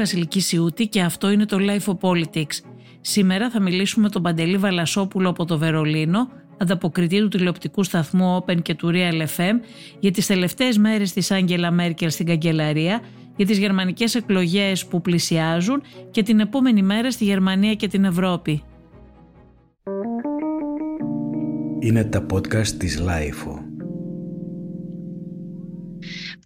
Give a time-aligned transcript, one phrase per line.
[0.00, 2.60] Βασιλική Σιούτη και αυτό είναι το Life of Politics.
[3.00, 8.62] Σήμερα θα μιλήσουμε με τον Παντελή Βαλασόπουλο από το Βερολίνο, ανταποκριτή του τηλεοπτικού σταθμού Open
[8.62, 9.54] και του Real FM,
[10.00, 13.00] για τις τελευταίες μέρες της Άγγελα Μέρκελ στην καγκελαρία,
[13.36, 18.62] για τις γερμανικές εκλογές που πλησιάζουν και την επόμενη μέρα στη Γερμανία και την Ευρώπη.
[21.78, 23.59] Είναι τα podcast της Lifeo.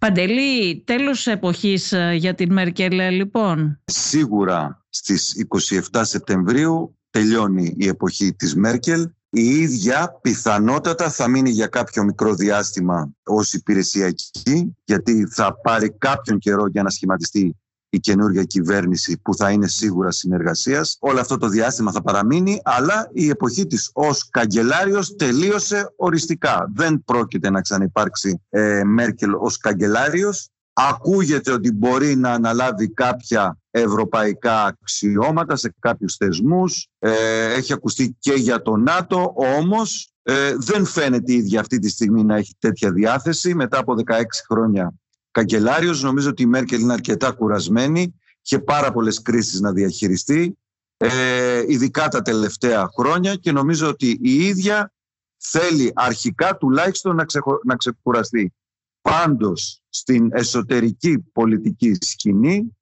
[0.05, 5.45] Παντελή, τέλος εποχής ε, για την Μέρκελ λοιπόν; Σίγουρα στις
[5.91, 9.09] 27 Σεπτεμβρίου τελειώνει η εποχή της Μέρκελ.
[9.29, 16.37] Η ίδια πιθανότατα θα μείνει για κάποιο μικρό διάστημα ως υπηρεσιακή γιατί θα πάρει κάποιον
[16.37, 17.55] καιρό για να σχηματιστεί
[17.95, 20.97] η καινούργια κυβέρνηση που θα είναι σίγουρα συνεργασίας.
[20.99, 26.71] Όλο αυτό το διάστημα θα παραμείνει, αλλά η εποχή της ως καγκελάριος τελείωσε οριστικά.
[26.75, 30.49] Δεν πρόκειται να ξανυπάρξει ε, Μέρκελ ως καγκελάριος.
[30.73, 36.87] Ακούγεται ότι μπορεί να αναλάβει κάποια ευρωπαϊκά αξιώματα σε κάποιους θεσμούς.
[36.99, 41.89] Ε, έχει ακουστεί και για το ΝΑΤΟ, όμως ε, δεν φαίνεται η ίδια αυτή τη
[41.89, 43.55] στιγμή να έχει τέτοια διάθεση.
[43.55, 44.93] Μετά από 16 χρόνια
[45.35, 46.03] καγκελάριος.
[46.03, 48.19] Νομίζω ότι η Μέρκελ είναι αρκετά κουρασμένη.
[48.41, 50.57] και πάρα πολλές κρίσεις να διαχειριστεί,
[50.97, 54.93] ε, ειδικά τα τελευταία χρόνια και νομίζω ότι η ίδια
[55.37, 57.59] θέλει αρχικά τουλάχιστον να, ξεχω...
[57.63, 58.53] να ξεκουραστεί.
[59.01, 62.77] Πάντως στην εσωτερική πολιτική σκηνή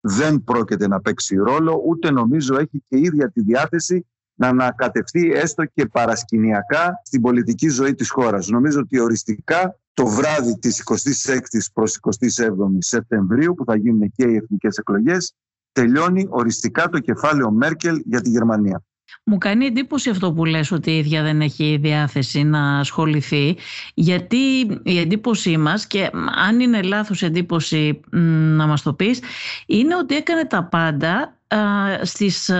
[0.00, 5.64] δεν πρόκειται να παίξει ρόλο, ούτε νομίζω έχει και ίδια τη διάθεση να ανακατευθεί έστω
[5.64, 8.48] και παρασκηνιακά στην πολιτική ζωή της χώρας.
[8.48, 14.34] Νομίζω ότι οριστικά το βράδυ της 26ης προς 27ης Σεπτεμβρίου που θα γίνουν και οι
[14.34, 15.34] εθνικές εκλογές
[15.72, 18.82] τελειώνει οριστικά το κεφάλαιο Μέρκελ για τη Γερμανία.
[19.24, 23.56] Μου κάνει εντύπωση αυτό που λες ότι η ίδια δεν έχει διάθεση να ασχοληθεί
[23.94, 24.36] γιατί
[24.82, 26.10] η εντύπωσή μας και
[26.46, 28.00] αν είναι λάθος εντύπωση
[28.56, 29.20] να μας το πεις
[29.66, 31.38] είναι ότι έκανε τα πάντα
[32.02, 32.50] στις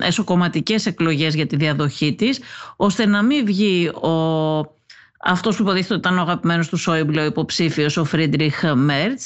[0.00, 2.40] εσωκομματικές εκλογές για τη διαδοχή της
[2.76, 4.74] ώστε να μην βγει ο
[5.24, 9.20] αυτός που υποτίθεται ότι ήταν ο αγαπημένος του Σόιμπλε, ο υποψήφιος, ο Φρίντριχ Μερτς,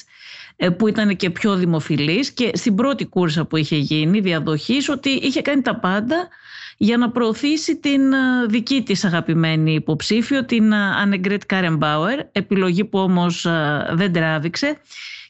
[0.57, 5.09] ε, που ήταν και πιο δημοφιλής και στην πρώτη κούρσα που είχε γίνει διαδοχής ότι
[5.09, 6.29] είχε κάνει τα πάντα
[6.77, 13.45] για να προωθήσει την ε, δική της αγαπημένη υποψήφιο, την Άνεγκρετ Καρενμπάουερ, επιλογή που όμως
[13.45, 14.77] ε, δεν τράβηξε.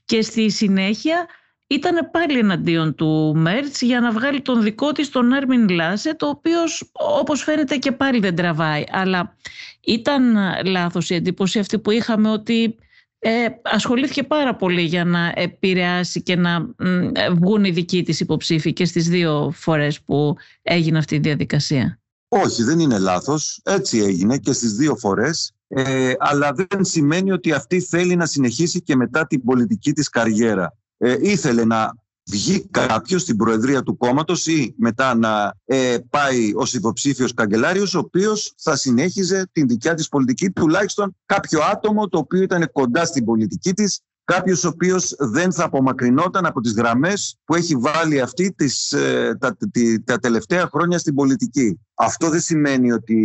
[0.05, 1.27] Και στη συνέχεια
[1.69, 6.27] ήταν πάλι εναντίον του Μέρτς για να βγάλει τον δικό της τον Άρμιν Λάσε, το
[6.27, 6.59] οποίο
[7.21, 8.85] όπως φαίνεται και πάλι δεν τραβάει.
[8.91, 9.37] Αλλά
[9.81, 12.77] ήταν λάθος η εντύπωση αυτή που είχαμε ότι
[13.19, 16.75] ε, ασχολήθηκε πάρα πολύ για να επηρεάσει και να
[17.33, 22.01] βγουν οι δικοί της υποψήφοι και στις δύο φορές που έγινε αυτή η διαδικασία.
[22.29, 23.61] Όχι, δεν είναι λάθος.
[23.65, 25.53] Έτσι έγινε και στις δύο φορές.
[25.69, 30.77] Ε, αλλά δεν σημαίνει ότι αυτή θέλει να συνεχίσει και μετά την πολιτική της καριέρα
[30.99, 31.95] ε, ήθελε να
[32.31, 37.99] βγει κάποιος στην προεδρία του κόμματος ή μετά να ε, πάει ως υποψήφιος καγκελάριος ο
[37.99, 43.25] οποίος θα συνέχιζε την δικιά της πολιτική τουλάχιστον κάποιο άτομο το οποίο ήταν κοντά στην
[43.25, 44.01] πολιτική της
[44.33, 49.37] Κάποιος ο οποίος δεν θα απομακρυνόταν από τις γραμμές που έχει βάλει αυτή τις, ε,
[49.41, 49.57] τα,
[50.05, 51.81] τα, τελευταία χρόνια στην πολιτική.
[51.95, 53.17] Αυτό δεν σημαίνει ότι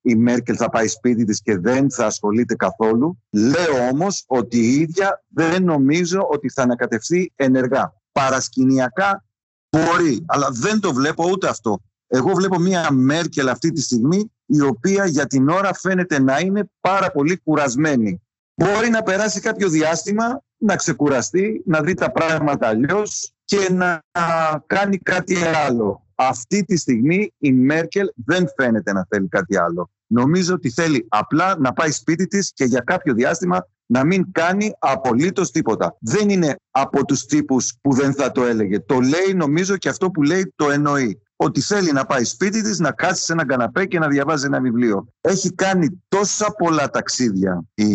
[0.00, 3.22] η Μέρκελ θα πάει σπίτι της και δεν θα ασχολείται καθόλου.
[3.30, 7.94] Λέω όμως ότι η ίδια δεν νομίζω ότι θα ανακατευθεί ενεργά.
[8.12, 9.24] Παρασκηνιακά
[9.70, 11.80] μπορεί, αλλά δεν το βλέπω ούτε αυτό.
[12.06, 16.70] Εγώ βλέπω μια Μέρκελ αυτή τη στιγμή η οποία για την ώρα φαίνεται να είναι
[16.80, 18.22] πάρα πολύ κουρασμένη.
[18.64, 24.02] Μπορεί να περάσει κάποιο διάστημα να ξεκουραστεί, να δει τα πράγματα αλλιώς και να
[24.66, 26.06] κάνει κάτι άλλο.
[26.14, 29.90] Αυτή τη στιγμή η Μέρκελ δεν φαίνεται να θέλει κάτι άλλο.
[30.06, 34.72] Νομίζω ότι θέλει απλά να πάει σπίτι της και για κάποιο διάστημα να μην κάνει
[34.78, 35.96] απολύτως τίποτα.
[36.00, 38.80] Δεν είναι από τους τύπους που δεν θα το έλεγε.
[38.80, 42.78] Το λέει νομίζω και αυτό που λέει το εννοεί ότι θέλει να πάει σπίτι της,
[42.78, 45.06] να κάτσει σε ένα καναπέ και να διαβάζει ένα βιβλίο.
[45.20, 47.86] Έχει κάνει τόσα πολλά ταξίδια η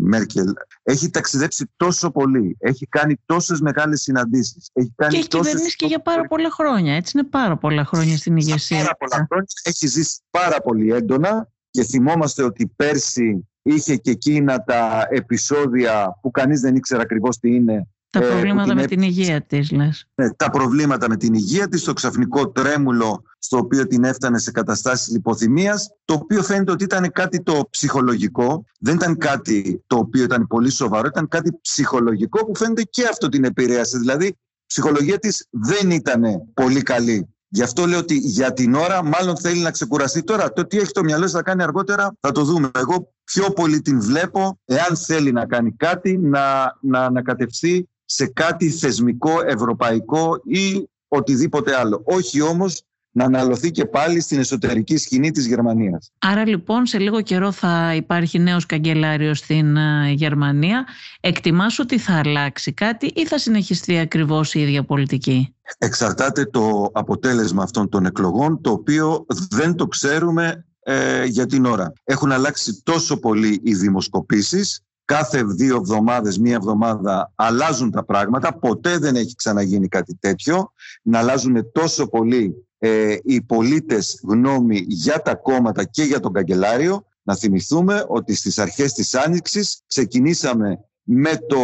[0.00, 0.52] Μέρκελ.
[0.82, 2.56] Έχει ταξιδέψει τόσο πολύ.
[2.58, 4.70] Έχει κάνει τόσες μεγάλες συναντήσεις.
[4.72, 5.46] Έχει κάνει και έχει τόσες...
[5.46, 6.94] κυβερνήσει και για πάρα πολλά χρόνια.
[6.94, 8.76] Έτσι είναι πάρα πολλά χρόνια στην ηγεσία.
[8.76, 9.46] Πάρα πολλά χρόνια.
[9.62, 16.30] Έχει ζήσει πάρα πολύ έντονα και θυμόμαστε ότι πέρσι είχε και εκείνα τα επεισόδια που
[16.30, 20.06] κανείς δεν ήξερε ακριβώς τι είναι τα ε, προβλήματα με την υγεία της, λες.
[20.14, 24.50] Ναι, τα προβλήματα με την υγεία της, το ξαφνικό τρέμουλο στο οποίο την έφτανε σε
[24.50, 30.22] καταστάσεις λιποθυμίας, το οποίο φαίνεται ότι ήταν κάτι το ψυχολογικό, δεν ήταν κάτι το οποίο
[30.22, 33.98] ήταν πολύ σοβαρό, ήταν κάτι ψυχολογικό που φαίνεται και αυτό την επηρέασε.
[33.98, 34.36] Δηλαδή, η
[34.66, 36.22] ψυχολογία της δεν ήταν
[36.54, 37.28] πολύ καλή.
[37.48, 40.22] Γι' αυτό λέω ότι για την ώρα μάλλον θέλει να ξεκουραστεί.
[40.22, 42.70] Τώρα το τι έχει το μυαλό θα κάνει αργότερα θα το δούμε.
[42.76, 48.70] Εγώ πιο πολύ την βλέπω, εάν θέλει να κάνει κάτι, να, να ανακατευθεί σε κάτι
[48.70, 52.02] θεσμικό, ευρωπαϊκό ή οτιδήποτε άλλο.
[52.04, 52.82] Όχι όμως
[53.14, 56.10] να αναλωθεί και πάλι στην εσωτερική σκηνή της Γερμανίας.
[56.18, 60.86] Άρα λοιπόν σε λίγο καιρό θα υπάρχει νέος καγκελάριος στην ε, Γερμανία.
[61.20, 67.62] Εκτιμάς ότι θα αλλάξει κάτι ή θα συνεχιστεί ακριβώς η ίδια πολιτική; Εξαρτάται το αποτέλεσμα
[67.62, 71.92] αυτών των εκλογών, το οποίο δεν το ξέρουμε ε, για την ώρα.
[72.04, 74.80] Έχουν αλλάξει τόσο πολύ οι δημοσκοπήσεις,
[75.12, 80.72] κάθε δύο εβδομάδες, μία εβδομάδα αλλάζουν τα πράγματα, ποτέ δεν έχει ξαναγίνει κάτι τέτοιο,
[81.02, 87.06] να αλλάζουν τόσο πολύ ε, οι πολίτες γνώμη για τα κόμματα και για τον καγκελάριο.
[87.22, 91.58] Να θυμηθούμε ότι στις αρχές της Άνοιξης ξεκινήσαμε με το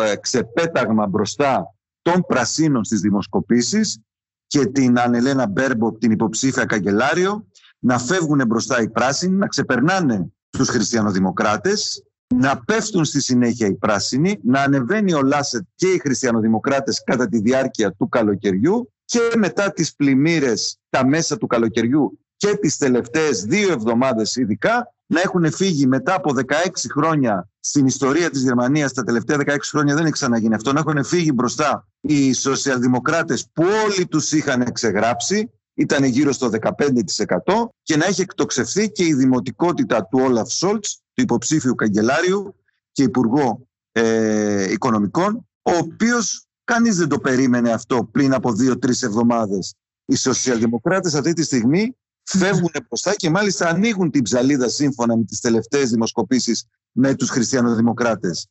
[0.00, 4.00] ε, ξεπέταγμα μπροστά των πρασίνων στις δημοσκοπήσεις
[4.46, 7.46] και την Ανελένα Μπέρμπο, την υποψήφια καγκελάριο,
[7.78, 12.02] να φεύγουν μπροστά οι πράσινοι, να ξεπερνάνε τους χριστιανοδημοκράτες,
[12.32, 17.40] να πέφτουν στη συνέχεια οι πράσινοι, να ανεβαίνει ο Λάσετ και οι χριστιανοδημοκράτες κατά τη
[17.40, 23.72] διάρκεια του καλοκαιριού και μετά τις πλημμύρες τα μέσα του καλοκαιριού και τις τελευταίες δύο
[23.72, 26.46] εβδομάδες ειδικά να έχουν φύγει μετά από 16
[26.92, 28.92] χρόνια στην ιστορία της Γερμανίας.
[28.92, 30.72] Τα τελευταία 16 χρόνια δεν έχει ξαναγίνει αυτό.
[30.72, 35.50] Να έχουν φύγει μπροστά οι σοσιαλδημοκράτες που όλοι τους είχαν εξεγράψει
[35.82, 41.22] ήταν γύρω στο 15% και να έχει εκτοξευθεί και η δημοτικότητα του Όλαφ Σόλτς, του
[41.22, 42.54] υποψήφιου καγκελάριου
[42.92, 49.74] και υπουργό ε, οικονομικών, ο οποίος κανείς δεν το περίμενε αυτό πριν από δύο-τρεις εβδομάδες.
[50.04, 55.40] Οι σοσιαλδημοκράτες αυτή τη στιγμή φεύγουν μπροστά και μάλιστα ανοίγουν την ψαλίδα σύμφωνα με τις
[55.40, 58.48] τελευταίες δημοσκοπήσεις με τους χριστιανοδημοκράτες.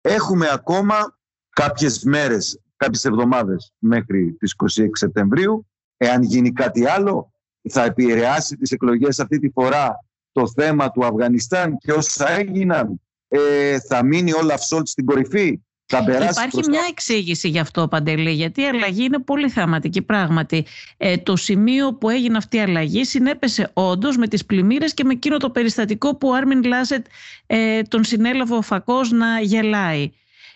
[0.00, 1.18] Έχουμε ακόμα
[1.50, 5.66] κάποιες μέρες, κάποιες εβδομάδες μέχρι τις 26 Σεπτεμβρίου
[6.04, 7.32] Εάν γίνει κάτι άλλο,
[7.68, 13.00] θα επηρεάσει τις εκλογές αυτή τη φορά το θέμα του Αφγανιστάν και όσα έγιναν.
[13.28, 15.60] Ε, θα μείνει όλα Σόλτ στην κορυφή.
[15.86, 15.98] Θα
[16.30, 20.66] Υπάρχει μια εξήγηση γι' αυτό, Παντελή, γιατί η αλλαγή είναι πολύ θεαματική πράγματι.
[20.96, 25.12] Ε, το σημείο που έγινε αυτή η αλλαγή συνέπεσε όντως με τις πλημμύρες και με
[25.12, 27.06] εκείνο το περιστατικό που ο Άρμιν Λάσετ
[27.46, 30.12] ε, τον συνέλαβε ο φακός να γελάει.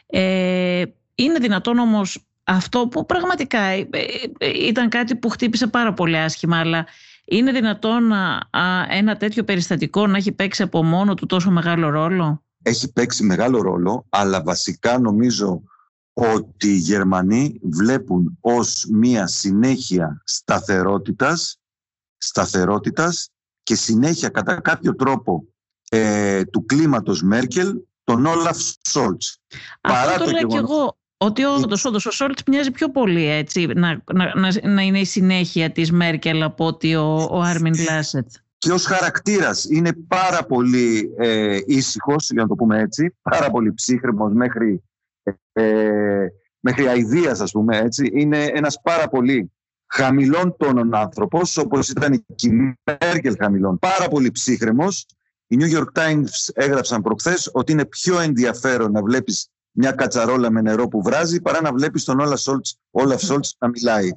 [0.06, 0.82] Ε,
[1.14, 3.88] είναι δυνατόν όμως αυτό που πραγματικά ε,
[4.38, 6.87] ε, ήταν κάτι που χτύπησε πάρα πολύ άσχημα, αλλά
[7.25, 8.12] είναι δυνατόν
[8.88, 13.62] ένα τέτοιο περιστατικό να έχει παίξει από μόνο του τόσο μεγάλο ρόλο; Έχει παίξει μεγάλο
[13.62, 15.62] ρόλο, αλλά βασικά νομίζω
[16.12, 21.60] ότι οι Γερμανοί βλέπουν ως μία συνέχεια σταθερότητας,
[22.16, 23.31] σταθερότητας
[23.62, 25.44] και συνέχεια κατά κάποιο τρόπο
[25.90, 28.58] ε, του κλίματος Μέρκελ τον Όλαφ
[28.88, 29.38] Σόλτς.
[29.81, 34.02] Αυτό το λέω και εγώ ότι όντως, όντως ο Σόλτς μοιάζει πιο πολύ έτσι να,
[34.12, 38.26] να, να, είναι η συνέχεια της Μέρκελ από ότι ο, ο Άρμιν Λάσετ.
[38.58, 43.72] Και ως χαρακτήρας είναι πάρα πολύ ε, ήσυχος, για να το πούμε έτσι, πάρα πολύ
[43.72, 44.82] ψύχρεμος μέχρι,
[45.52, 46.26] ε,
[46.60, 48.10] μέχρι αηδίας ας πούμε έτσι.
[48.12, 49.52] Είναι ένας πάρα πολύ
[49.86, 52.24] χαμηλών τόνων άνθρωπος, όπως ήταν η
[52.84, 55.06] Μέρκελ χαμηλών, πάρα πολύ ψύχρεμος.
[55.46, 60.61] Οι New York Times έγραψαν προχθές ότι είναι πιο ενδιαφέρον να βλέπεις μια κατσαρόλα με
[60.61, 62.78] νερό που βράζει παρά να βλέπεις τον Όλαφ Σόλτς,
[63.17, 64.11] Σόλτς να μιλάει.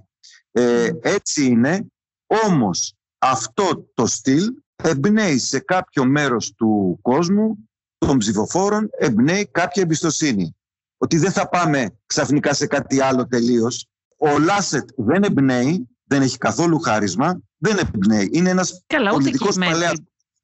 [0.51, 1.85] Ε, έτσι είναι,
[2.27, 4.53] όμως αυτό το στυλ
[4.83, 10.55] εμπνέει σε κάποιο μέρος του κόσμου, των ψηφοφόρων, εμπνέει κάποια εμπιστοσύνη.
[10.97, 13.87] Ότι δεν θα πάμε ξαφνικά σε κάτι άλλο τελείως.
[14.17, 18.29] Ο Λάσετ δεν εμπνέει, δεν έχει καθόλου χάρισμα, δεν εμπνέει.
[18.31, 20.01] Είναι ένας Καλά, πολιτικός παλαιάς.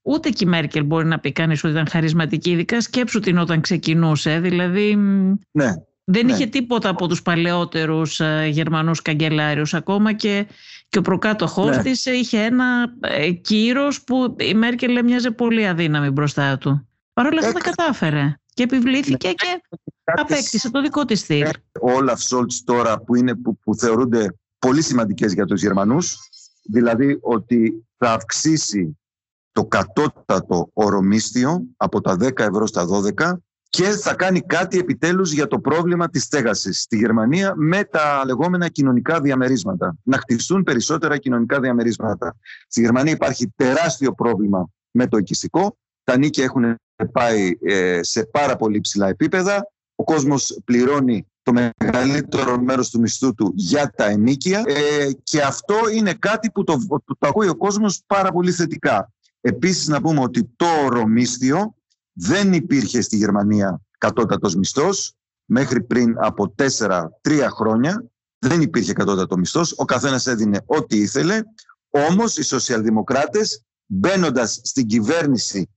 [0.08, 3.62] Ούτε και η Μέρκελ μπορεί να πει κανείς ότι ήταν χαρισματική, ειδικά σκέψου την όταν
[3.62, 4.40] ξεκινούσε.
[4.40, 4.96] Δηλαδή
[5.52, 6.32] ναι, δεν ναι.
[6.32, 9.74] είχε τίποτα από τους παλαιότερους ε, Γερμανούς καγκελάριους.
[9.74, 10.48] Ακόμα και,
[10.90, 11.84] και ο προκάτοχός ναι.
[11.84, 16.88] της είχε ένα ε, κύρος που η Μέρκελ έμοιαζε πολύ αδύναμη μπροστά του.
[17.14, 19.34] Παρ' όλα αυτά τα κατάφερε και επιβλήθηκε ναι.
[19.34, 19.62] και
[20.04, 21.48] απέκτησε το δικό της στυλ.
[21.80, 26.18] Όλα Σόλτς τώρα που, είναι, που, που θεωρούνται πολύ σημαντικές για τους Γερμανούς,
[26.64, 28.98] δηλαδή ότι θα αυξήσει
[29.56, 32.86] το κατώτατο ορομίσθιο από τα 10 ευρώ στα
[33.18, 33.34] 12
[33.70, 38.68] και θα κάνει κάτι επιτέλους για το πρόβλημα της στέγασης στη Γερμανία με τα λεγόμενα
[38.68, 39.96] κοινωνικά διαμερίσματα.
[40.04, 42.36] Να χτιστούν περισσότερα κοινωνικά διαμερίσματα.
[42.68, 45.78] Στη Γερμανία υπάρχει τεράστιο πρόβλημα με το οικιστικό.
[46.04, 46.76] Τα νίκια έχουν
[47.12, 49.72] πάει ε, σε πάρα πολύ ψηλά επίπεδα.
[49.96, 55.76] Ο κόσμος πληρώνει το μεγαλύτερο μέρος του μισθού του για τα ενίκια ε, και αυτό
[55.94, 59.10] είναι κάτι που το, το ακούει ο κόσμος πάρα πολύ θετικά.
[59.48, 61.76] Επίσης να πούμε ότι το ορομίσθιο
[62.14, 65.14] δεν υπήρχε στη Γερμανία κατώτατος μισθός
[65.46, 67.10] μέχρι πριν από 4-3
[67.50, 68.06] χρόνια.
[68.40, 71.42] Δεν υπήρχε κατώτατο μισθός, ο καθένας έδινε ό,τι ήθελε.
[71.90, 75.70] Όμως οι σοσιαλδημοκράτες μπαίνοντας στην κυβέρνηση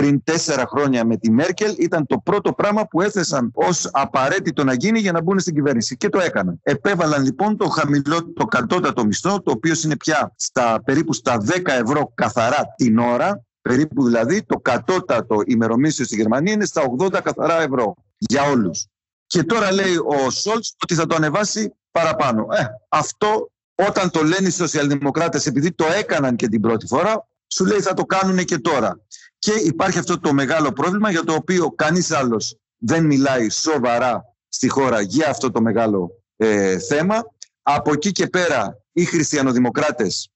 [0.00, 4.72] πριν τέσσερα χρόνια με τη Μέρκελ ήταν το πρώτο πράγμα που έθεσαν ως απαραίτητο να
[4.72, 5.96] γίνει για να μπουν στην κυβέρνηση.
[5.96, 6.60] Και το έκαναν.
[6.62, 11.60] Επέβαλαν λοιπόν το χαμηλό, το κατώτατο μισθό, το οποίο είναι πια στα περίπου στα 10
[11.64, 13.44] ευρώ καθαρά την ώρα.
[13.62, 18.86] Περίπου δηλαδή το κατώτατο ημερομίσιο στη Γερμανία είναι στα 80 καθαρά ευρώ για όλους.
[19.26, 22.46] Και τώρα λέει ο Σόλτς ότι θα το ανεβάσει παραπάνω.
[22.50, 27.64] Ε, αυτό όταν το λένε οι σοσιαλδημοκράτες επειδή το έκαναν και την πρώτη φορά, σου
[27.64, 28.98] λέει θα το κάνουν και τώρα.
[29.38, 34.68] Και υπάρχει αυτό το μεγάλο πρόβλημα για το οποίο κανείς άλλος δεν μιλάει σοβαρά στη
[34.68, 37.34] χώρα για αυτό το μεγάλο ε, θέμα.
[37.62, 40.30] Από εκεί και πέρα οι χριστιανοδημοκράτες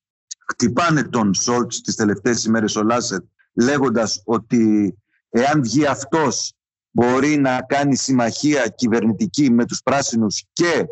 [0.50, 4.94] χτυπάνε τον Σόλτς τις τελευταίες ημέρες ο Λάσετ λέγοντας ότι
[5.28, 6.54] εάν βγει αυτός
[6.90, 10.84] μπορεί να κάνει συμμαχία κυβερνητική με τους πράσινους και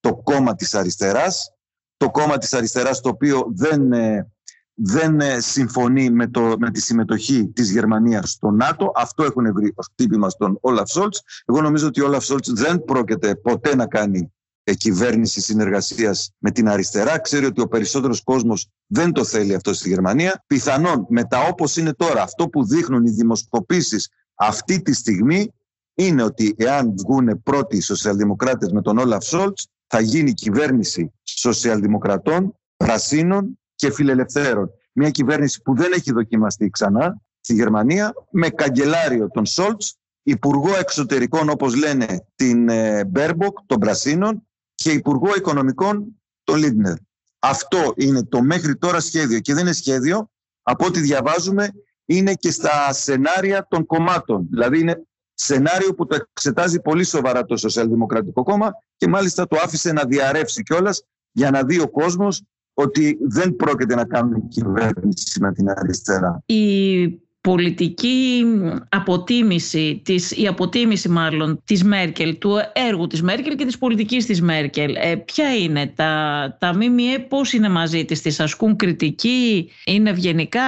[0.00, 1.48] το κόμμα της αριστεράς.
[1.96, 4.32] Το κόμμα της αριστεράς το οποίο δεν ε,
[4.74, 8.92] δεν ε, συμφωνεί με, το, με τη συμμετοχή της Γερμανίας στο ΝΑΤΟ.
[8.94, 11.22] Αυτό έχουν βρει χτύπημα στον Όλαφ Σόλτς.
[11.44, 14.32] Εγώ νομίζω ότι ο Όλαφ Σόλτς δεν πρόκειται ποτέ να κάνει
[14.64, 17.18] ε, κυβέρνηση συνεργασίας με την αριστερά.
[17.18, 20.44] Ξέρει ότι ο περισσότερος κόσμος δεν το θέλει αυτό στη Γερμανία.
[20.46, 25.52] Πιθανόν μετά όπως είναι τώρα αυτό που δείχνουν οι δημοσκοπήσεις αυτή τη στιγμή
[25.94, 32.58] είναι ότι εάν βγουν πρώτοι οι σοσιαλδημοκράτες με τον Όλαφ Σόλτς θα γίνει κυβέρνηση σοσιαλδημοκρατών,
[32.76, 34.70] πρασίνων και φιλελευθέρων.
[34.92, 41.48] Μια κυβέρνηση που δεν έχει δοκιμαστεί ξανά στη Γερμανία με καγκελάριο τον Σόλτς, υπουργό εξωτερικών
[41.48, 46.96] όπως λένε την ε, Μπέρμποκ των Πρασίνων και υπουργό οικονομικών τον Λίντνερ.
[47.38, 50.30] Αυτό είναι το μέχρι τώρα σχέδιο και δεν είναι σχέδιο,
[50.62, 51.70] από ό,τι διαβάζουμε
[52.04, 54.46] είναι και στα σενάρια των κομμάτων.
[54.50, 59.92] Δηλαδή είναι σενάριο που το εξετάζει πολύ σοβαρά το Σοσιαλδημοκρατικό Κόμμα και μάλιστα το άφησε
[59.92, 62.42] να διαρρεύσει κιόλας για να δει ο κόσμος
[62.74, 66.42] ότι δεν πρόκειται να κάνουν κυβέρνηση με την αριστερά.
[66.46, 67.06] Η
[67.40, 68.44] πολιτική
[68.88, 74.42] αποτίμηση, της, η αποτίμηση μάλλον της Μέρκελ, του έργου της Μέρκελ και της πολιτικής της
[74.42, 74.94] Μέρκελ.
[74.94, 80.60] Ε, ποια είναι τα, τα ΜΜΕ, πώς είναι μαζί της, τις ασκούν κριτική, είναι ευγενικά,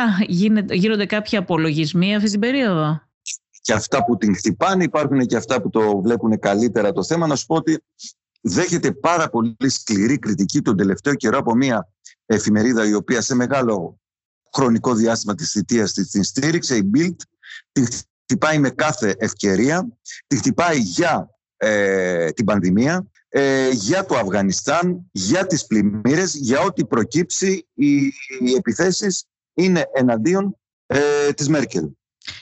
[0.70, 3.00] γίνονται κάποιοι απολογισμοί αυτή την περίοδο;
[3.60, 7.26] Και αυτά που την χτυπάνε, υπάρχουν και αυτά που το βλέπουν καλύτερα το θέμα.
[7.26, 7.82] Να σου πω ότι
[8.48, 11.88] δέχεται πάρα πολύ σκληρή κριτική τον τελευταίο καιρό από μια
[12.26, 14.00] εφημερίδα η οποία σε μεγάλο
[14.54, 17.16] χρονικό διάστημα της θητείας της την στήριξε, η Bild,
[17.72, 17.86] την
[18.24, 19.88] χτυπάει με κάθε ευκαιρία,
[20.26, 26.84] την χτυπάει για ε, την πανδημία, ε, για το Αφγανιστάν, για τις πλημμύρες, για ό,τι
[26.84, 27.96] προκύψει οι,
[28.40, 29.24] οι επιθέσεις
[29.54, 31.88] είναι εναντίον ε, της Μέρκελ.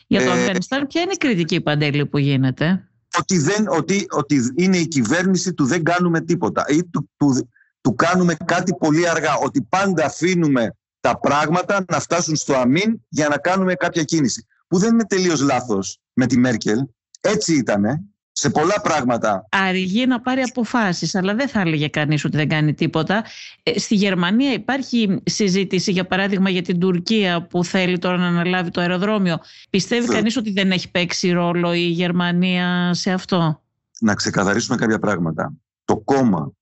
[0.06, 4.52] Για το ε, Αφγανιστάν ποια είναι η κριτική παντέλη που γίνεται; Ότι, δεν, ότι, ότι
[4.56, 7.48] είναι η κυβέρνηση του δεν κάνουμε τίποτα ή του, του,
[7.80, 9.36] του κάνουμε κάτι πολύ αργά.
[9.36, 14.46] Ότι πάντα αφήνουμε τα πράγματα να φτάσουν στο αμήν για να κάνουμε κάποια κίνηση.
[14.68, 16.78] Που δεν είναι τελείως λάθος με τη Μέρκελ.
[17.20, 18.02] Έτσι ήτανε
[18.36, 19.46] σε πολλά πράγματα.
[19.50, 23.24] Αργεί να πάρει αποφάσεις, αλλά δεν θα έλεγε κανείς ότι δεν κάνει τίποτα.
[23.62, 28.70] Ε, στη Γερμανία υπάρχει συζήτηση, για παράδειγμα, για την Τουρκία που θέλει τώρα να αναλάβει
[28.70, 29.38] το αεροδρόμιο.
[29.70, 33.62] Πιστεύει κανεί κανείς ότι δεν έχει παίξει ρόλο η Γερμανία σε αυτό;
[34.00, 35.52] Να ξεκαθαρίσουμε κάποια πράγματα.
[35.84, 36.52] Το κόμμα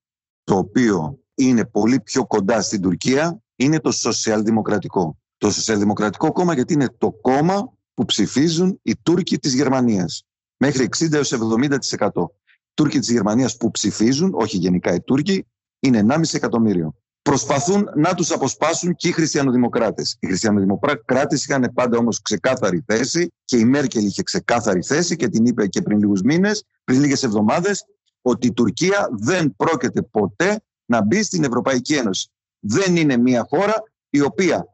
[0.44, 5.16] το οποίο είναι πολύ πιο κοντά στην Τουρκία είναι το σοσιαλδημοκρατικό.
[5.38, 10.26] Το σοσιαλδημοκρατικό κόμμα γιατί είναι το κόμμα που ψηφίζουν οι Τούρκοι της Γερμανίας.
[10.64, 12.30] Μέχρι 60 έως 70%.
[12.68, 15.46] Οι Τούρκοι της Γερμανίας που ψηφίζουν, όχι γενικά οι Τούρκοι,
[15.80, 16.96] είναι 1,5 εκατομμύριο.
[17.22, 20.16] Προσπαθούν να τους αποσπάσουν και οι χριστιανοδημοκράτες.
[20.20, 25.46] Οι χριστιανοδημοκράτες είχαν πάντα όμως ξεκάθαρη θέση και η Μέρκελ είχε ξεκάθαρη θέση και την
[25.46, 27.84] είπε και πριν λίγους μήνες, πριν λίγες εβδομάδες,
[28.22, 32.30] ότι η Τουρκία δεν πρόκειται ποτέ να μπει στην Ευρωπαϊκή Ένωση.
[32.58, 34.66] Δεν είναι μια χώρα η οποία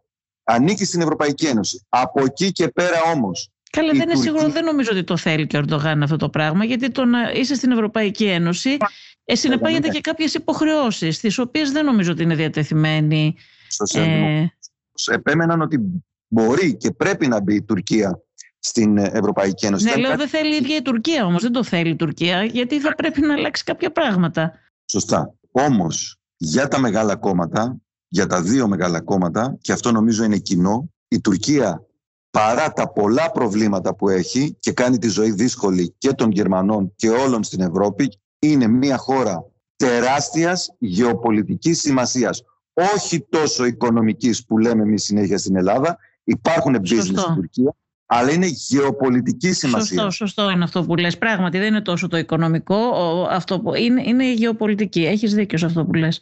[0.42, 1.86] ανήκει στην Ευρωπαϊκή Ένωση.
[1.88, 3.52] Από εκεί και πέρα όμως...
[3.70, 6.64] Καλά, δεν είναι σίγουρο, δεν νομίζω ότι το θέλει και ο Ερντογάν αυτό το πράγμα,
[6.64, 8.76] γιατί το να είσαι στην Ευρωπαϊκή Ένωση
[9.24, 13.34] ε, συνεπάγεται και κάποιες υποχρεώσεις, τις οποίες δεν νομίζω ότι είναι διατεθειμένοι.
[13.94, 14.46] Ε...
[15.10, 15.78] Επέμεναν ότι
[16.28, 18.22] μπορεί και πρέπει να μπει η Τουρκία
[18.58, 19.84] στην Ευρωπαϊκή Ένωση.
[19.84, 22.80] Ναι, λέω δεν θέλει η ίδια η Τουρκία όμως, δεν το θέλει η Τουρκία, γιατί
[22.80, 24.52] θα πρέπει να αλλάξει κάποια πράγματα.
[24.90, 25.34] Σωστά.
[25.50, 27.76] Όμως, για τα μεγάλα κόμματα,
[28.08, 31.87] για τα δύο μεγάλα κόμματα, και αυτό νομίζω είναι κοινό, η Τουρκία
[32.38, 37.08] παρά τα πολλά προβλήματα που έχει και κάνει τη ζωή δύσκολη και των Γερμανών και
[37.08, 39.44] όλων στην Ευρώπη, είναι μια χώρα
[39.76, 42.42] τεράστιας γεωπολιτικής σημασίας.
[42.94, 45.98] Όχι τόσο οικονομικής που λέμε εμείς συνέχεια στην Ελλάδα.
[46.24, 47.76] Υπάρχουν business στην Τουρκία
[48.10, 50.00] αλλά είναι γεωπολιτική σημασία.
[50.00, 51.18] Σωστό, σωστό είναι αυτό που λες.
[51.18, 52.76] Πράγματι δεν είναι τόσο το οικονομικό,
[53.30, 55.04] αυτό που είναι, είναι η γεωπολιτική.
[55.04, 56.20] Έχεις δίκιο σε αυτό που λες.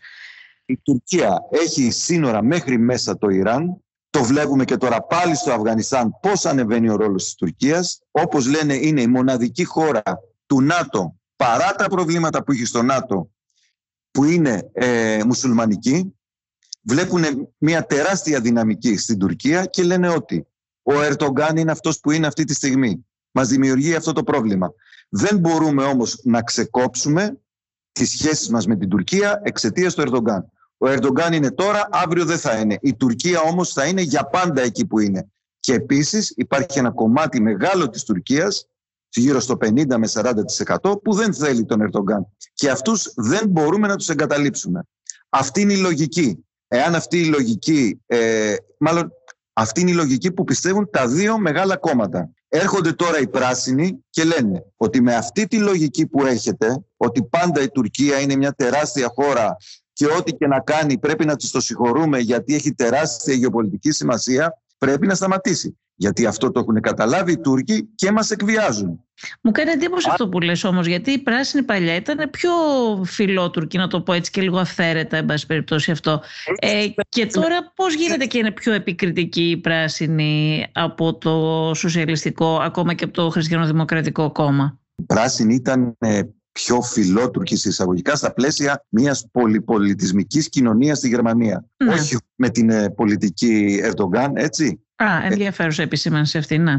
[0.65, 3.81] Η Τουρκία έχει σύνορα μέχρι μέσα το Ιράν,
[4.17, 8.01] Το βλέπουμε και τώρα πάλι στο Αφγανιστάν πώς ανεβαίνει ο ρόλος της Τουρκίας.
[8.11, 10.03] Όπως λένε είναι η μοναδική χώρα
[10.47, 13.31] του ΝΑΤΟ παρά τα προβλήματα που έχει στο ΝΑΤΟ
[14.11, 16.15] που είναι ε, μουσουλμανική
[16.83, 20.47] βλέπουν μια τεράστια δυναμική στην Τουρκία και λένε ότι
[20.83, 23.07] ο Ερτογκάν είναι αυτός που είναι αυτή τη στιγμή.
[23.31, 24.73] Μας δημιουργεί αυτό το πρόβλημα.
[25.09, 27.39] Δεν μπορούμε όμως να ξεκόψουμε
[27.93, 30.51] τις σχέσεις μας με την Τουρκία εξαιτίας του Ερντογκάν.
[30.79, 32.79] Ο Ερντογκάν είναι τώρα, αύριο δεν θα είναι.
[32.81, 35.31] Η Τουρκία όμως θα είναι για πάντα εκεί που είναι.
[35.61, 38.69] Και επίσης υπάρχει ένα κομμάτι μεγάλο της Τουρκίας,
[39.09, 42.27] γύρω στο 50 με 40% που δεν θέλει τον Ερντογκάν.
[42.53, 44.83] Και αυτούς δεν μπορούμε να τους εγκαταλείψουμε.
[45.29, 46.45] Αυτή είναι η λογική.
[46.69, 49.13] Εάν αυτή η λογική, ε, μάλλον
[49.53, 52.31] αυτή είναι η λογική που πιστεύουν τα δύο μεγάλα κόμματα.
[52.49, 57.63] Έρχονται τώρα οι πράσινοι και λένε ότι με αυτή τη λογική που έχετε, ότι πάντα
[57.63, 59.57] η Τουρκία είναι μια τεράστια χώρα
[59.97, 64.63] και ό,τι και να κάνει πρέπει να της το συγχωρούμε γιατί έχει τεράστια γεωπολιτική σημασία,
[64.79, 65.79] πρέπει να σταματήσει.
[65.95, 69.01] Γιατί αυτό το έχουν καταλάβει οι Τούρκοι και μας εκβιάζουν.
[69.43, 72.51] Μου κάνει εντύπωση αυτό που λες όμως, γιατί η πράσινη παλιά ήταν πιο
[73.05, 76.23] φιλότουρκη, να το πω έτσι και λίγο αυθαίρετα, εν πάση περιπτώσει αυτό.
[76.59, 82.95] Ε, και τώρα πώς γίνεται και είναι πιο επικριτική η πράσινη από το σοσιαλιστικό, ακόμα
[82.95, 86.21] και από το χριστιανοδημοκρατικό κόμμα; Η πράσινη ήταν ε,
[86.57, 91.65] πιο φιλότουρκης εισαγωγικά στα πλαίσια μιας πολυπολιτισμικής κοινωνίας στη Γερμανία.
[91.77, 91.93] Ναι.
[91.93, 94.81] Όχι με την ε, πολιτική Ερντογκάν, έτσι.
[94.97, 96.73] Α, ενδιαφέρουσα επισήμανση αυτή, ναι.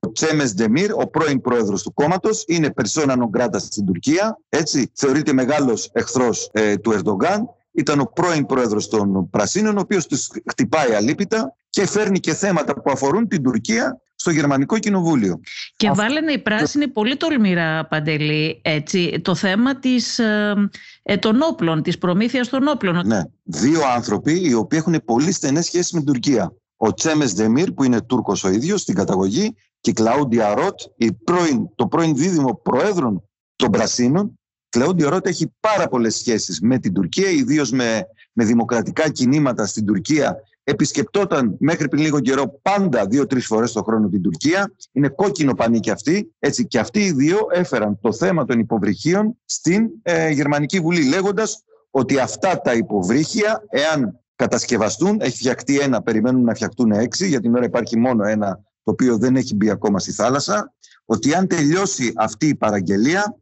[0.00, 4.38] Ο Τσέμες Ντεμίρ, ο πρώην πρόεδρος του κόμματος, είναι persona non grata στην Τουρκία.
[4.48, 7.48] Έτσι, θεωρείται μεγάλος εχθρός ε, του Ερντογκάν.
[7.78, 12.74] Ήταν ο πρώην πρόεδρος των Πρασίνων, ο οποίος τους χτυπάει αλήπητα και φέρνει και θέματα
[12.74, 15.40] που αφορούν την Τουρκία στο Γερμανικό Κοινοβούλιο.
[15.76, 20.54] Και βάλανε οι πράσινοι πολύ τολμηρά, Παντελή, έτσι, το θέμα της, ε,
[21.02, 23.06] ε, των όπλων, της προμήθειας των όπλων.
[23.06, 27.72] Ναι, δύο άνθρωποι οι οποίοι έχουν πολύ στενές σχέσεις με την Τουρκία ο Τσέμες Δεμίρ,
[27.72, 32.16] που είναι Τούρκος ο ίδιος στην καταγωγή, και η Κλαούντια Ροτ, η πρώην, το πρώην
[32.16, 33.22] δίδυμο προέδρων
[33.56, 34.37] των Πρασίνων.
[34.68, 38.00] Κλαούντια Ροτ έχει πάρα πολλές σχέσεις με την Τουρκία, ιδίως με,
[38.32, 40.36] με δημοκρατικά κινήματα στην Τουρκία.
[40.64, 44.74] Επισκεπτόταν μέχρι πριν λίγο καιρό πάντα δύο-τρεις φορές το χρόνο την Τουρκία.
[44.92, 46.34] Είναι κόκκινο πανί και αυτοί.
[46.38, 51.62] Έτσι, και αυτοί οι δύο έφεραν το θέμα των υποβρυχίων στην ε, Γερμανική Βουλή, λέγοντας
[51.90, 55.16] ότι αυτά τα υποβρύχια, εάν κατασκευαστούν.
[55.20, 57.28] Έχει φτιαχτεί ένα, περιμένουν να φτιαχτούν έξι.
[57.28, 60.72] Για την ώρα υπάρχει μόνο ένα το οποίο δεν έχει μπει ακόμα στη θάλασσα.
[61.04, 63.36] Ότι αν τελειώσει αυτή η παραγγελία,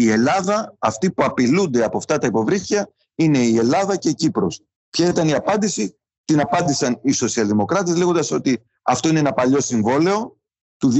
[0.00, 4.62] η Ελλάδα, αυτοί που απειλούνται από αυτά τα υποβρύχια, είναι η Ελλάδα και η Κύπρος.
[4.90, 10.36] Ποια ήταν η απάντηση, την απάντησαν οι σοσιαλδημοκράτες λέγοντας ότι αυτό είναι ένα παλιό συμβόλαιο
[10.76, 10.92] του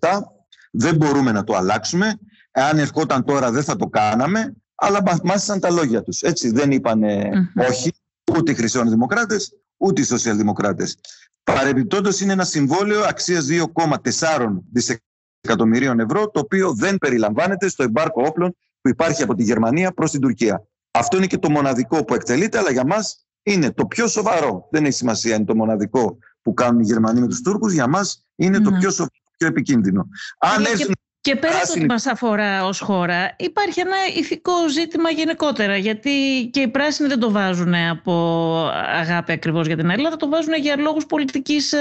[0.00, 0.08] 2007,
[0.70, 2.18] δεν μπορούμε να το αλλάξουμε,
[2.50, 6.20] εάν ερχόταν τώρα δεν θα το κάναμε, αλλά μάθησαν τα λόγια τους.
[6.20, 7.02] Έτσι δεν είπαν
[7.68, 7.92] όχι,
[8.36, 10.98] ούτε οι χριστιανοδημοκράτες, ούτε οι σοσιαλδημοκράτες.
[11.44, 14.62] Παρεμπιπτόντως είναι ένα συμβόλαιο αξίας 2,4
[15.40, 20.10] δισεκατομμυρίων ευρώ, το οποίο δεν περιλαμβάνεται στο εμπάρκο όπλων που υπάρχει από τη Γερμανία προς
[20.10, 20.66] την Τουρκία.
[20.90, 24.68] Αυτό είναι και το μοναδικό που εκτελείται, αλλά για μας είναι το πιο σοβαρό.
[24.70, 27.72] Δεν έχει σημασία είναι το μοναδικό που κάνουν οι Γερμανοί με τους Τούρκους.
[27.72, 30.08] Για μας είναι το πιο σοβαρό, πιο επικίνδυνο.
[30.38, 30.94] Αν έρθουν
[31.28, 36.10] και πέρα από το ότι μας αφορά ως χώρα, υπάρχει ένα ηθικό ζήτημα γενικότερα, γιατί
[36.52, 38.12] και οι πράσινοι δεν το βάζουν από
[39.00, 41.74] αγάπη ακριβώς για την Ελλάδα, το βάζουν για λόγους πολιτικής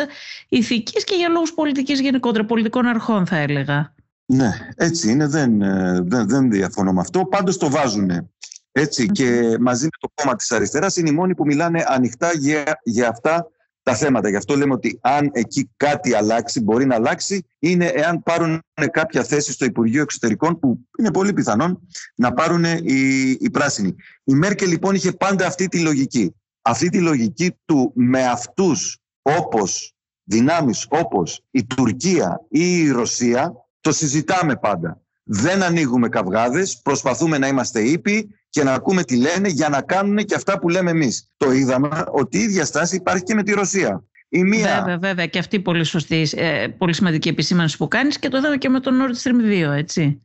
[0.50, 3.94] ηθικής και για λόγους πολιτικής γενικότερα, πολιτικών αρχών θα έλεγα.
[4.26, 8.32] Ναι, έτσι είναι, δεν, ε, δεν, δεν διαφωνώ με αυτό, πάντως το βάζουν.
[8.72, 12.80] Έτσι και μαζί με το κόμμα της αριστεράς είναι οι μόνοι που μιλάνε ανοιχτά για,
[12.84, 13.48] για αυτά
[13.88, 14.30] τα θέματα.
[14.30, 19.24] Γι' αυτό λέμε ότι αν εκεί κάτι αλλάξει, μπορεί να αλλάξει, είναι εάν πάρουν κάποια
[19.24, 21.80] θέση στο Υπουργείο Εξωτερικών, που είναι πολύ πιθανόν
[22.16, 23.96] να πάρουν οι, οι πράσινοι.
[24.24, 26.36] Η Μέρκελ λοιπόν είχε πάντα αυτή τη λογική.
[26.62, 33.92] Αυτή τη λογική του με αυτούς όπως δυνάμεις όπως η Τουρκία ή η Ρωσία, το
[33.92, 35.02] συζητάμε πάντα.
[35.24, 40.18] Δεν ανοίγουμε καυγάδες, προσπαθούμε να είμαστε ήπιοι και να ακούμε τι λένε για να κάνουν
[40.18, 41.30] και αυτά που λέμε εμείς.
[41.38, 44.04] Το είδαμε ότι η ίδια στάση υπάρχει και με τη Ρωσία.
[44.30, 44.78] Η μία...
[44.80, 45.26] Βέβαια, βέβαια.
[45.26, 48.80] Και αυτή πολύ σωστή, ε, πολύ σημαντική επισήμανση που κάνεις και το είδαμε και με
[48.80, 50.22] τον Nord Stream 2, έτσι.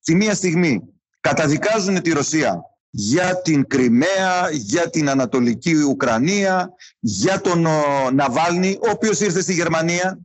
[0.00, 0.82] Στη μία στιγμή
[1.20, 7.66] καταδικάζουν τη Ρωσία για την Κρυμαία, για την Ανατολική Ουκρανία, για τον
[8.12, 10.18] Ναβάλνη, ο οποίος ήρθε στη Γερμανία,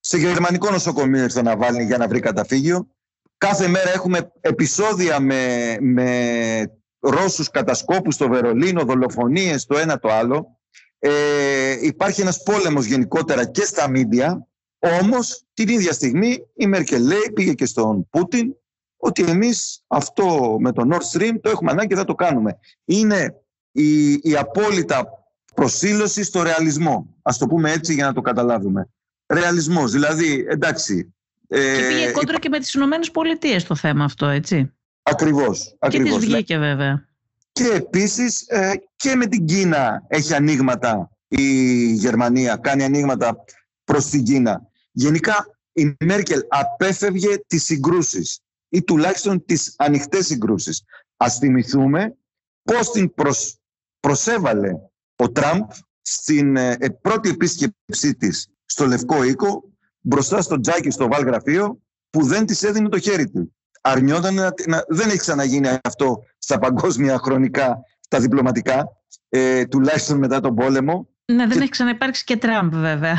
[0.00, 2.88] σε γερμανικό νοσοκομείο ήρθε ο Ναβάλνη για να βρει καταφύγιο.
[3.38, 10.58] Κάθε μέρα έχουμε επεισόδια με, με Ρώσους κατασκόπους στο Βερολίνο, δολοφονίες το ένα το άλλο.
[10.98, 14.46] Ε, υπάρχει ένας πόλεμος γενικότερα και στα μίντια,
[15.02, 18.54] όμως την ίδια στιγμή η Μέρκελ λέει, πήγε και στον Πούτιν,
[18.96, 22.58] ότι εμείς αυτό με το Nord Stream το έχουμε ανάγκη και θα το κάνουμε.
[22.84, 23.34] Είναι
[23.72, 25.08] η, η απόλυτα
[25.54, 27.16] προσήλωση στο ρεαλισμό.
[27.22, 28.88] Ας το πούμε έτσι για να το καταλάβουμε.
[29.26, 31.14] Ρεαλισμός, δηλαδή, εντάξει...
[31.48, 34.72] Ε, και πήγε κόντρα και με τις Ηνωμένες Πολιτείες το θέμα αυτό, έτσι.
[35.10, 35.76] Ακριβώς.
[35.78, 36.10] ακριβώς.
[36.10, 37.08] Και τις βγήκε βέβαια.
[37.52, 43.44] Και επίσης ε, και με την Κίνα έχει ανοίγματα η Γερμανία, κάνει ανοίγματα
[43.84, 44.68] προς την Κίνα.
[44.92, 50.82] Γενικά η Μέρκελ απέφευγε τις συγκρούσεις ή τουλάχιστον τις ανοιχτές συγκρούσεις.
[51.16, 52.16] Ας θυμηθούμε
[52.62, 53.14] πώς την
[54.00, 54.70] προσέβαλε
[55.16, 55.70] ο Τραμπ
[56.02, 59.64] στην ε, ε, πρώτη επίσκεψή της στο Λευκό Οίκο
[60.00, 61.78] μπροστά στο τζάκι στο Βαλγραφείο
[62.10, 63.54] που δεν της έδινε το χέρι του.
[63.90, 68.88] Αρνιόταν να, δεν έχει ξαναγίνει αυτό στα παγκόσμια χρονικά, στα διπλωματικά,
[69.28, 71.08] ε, τουλάχιστον μετά τον πόλεμο.
[71.24, 73.16] Ναι, δεν έχει ξαναυπάρξει και Τραμπ βέβαια.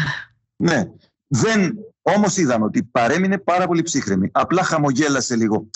[0.55, 0.83] Ναι.
[1.27, 4.29] Δεν, όμως είδαμε ότι παρέμεινε πάρα πολύ ψύχρεμη.
[4.31, 5.69] Απλά χαμογέλασε λίγο.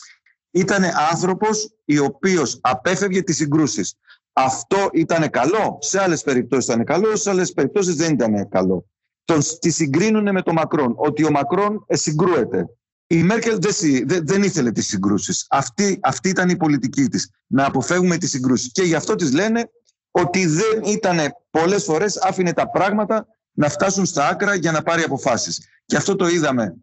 [0.52, 3.96] Ήταν άνθρωπος ο οποίος απέφευγε τις συγκρούσεις.
[4.34, 5.78] Αυτό ήταν καλό.
[5.82, 8.86] Σε άλλες περιπτώσεις ήταν καλό, σε άλλες περιπτώσεις δεν ήταν καλό.
[9.26, 12.66] Τον, τη συγκρίνουν με τον Μακρόν, ότι ο Μακρόν ε, συγκρούεται.
[13.14, 15.46] Η Μέρκελ δεν, δεν ήθελε τις συγκρούσεις.
[15.50, 18.72] Αυτή, αυτή ήταν η πολιτική της, να αποφεύγουμε τις συγκρούσεις.
[18.72, 19.70] Και γι' αυτό της λένε
[20.12, 21.18] ότι δεν ήταν
[21.50, 25.60] πολλές φορές άφηνε τα πράγματα να φτάσουν στα άκρα για να πάρει αποφάσεις.
[25.86, 26.76] Και αυτό το είδαμε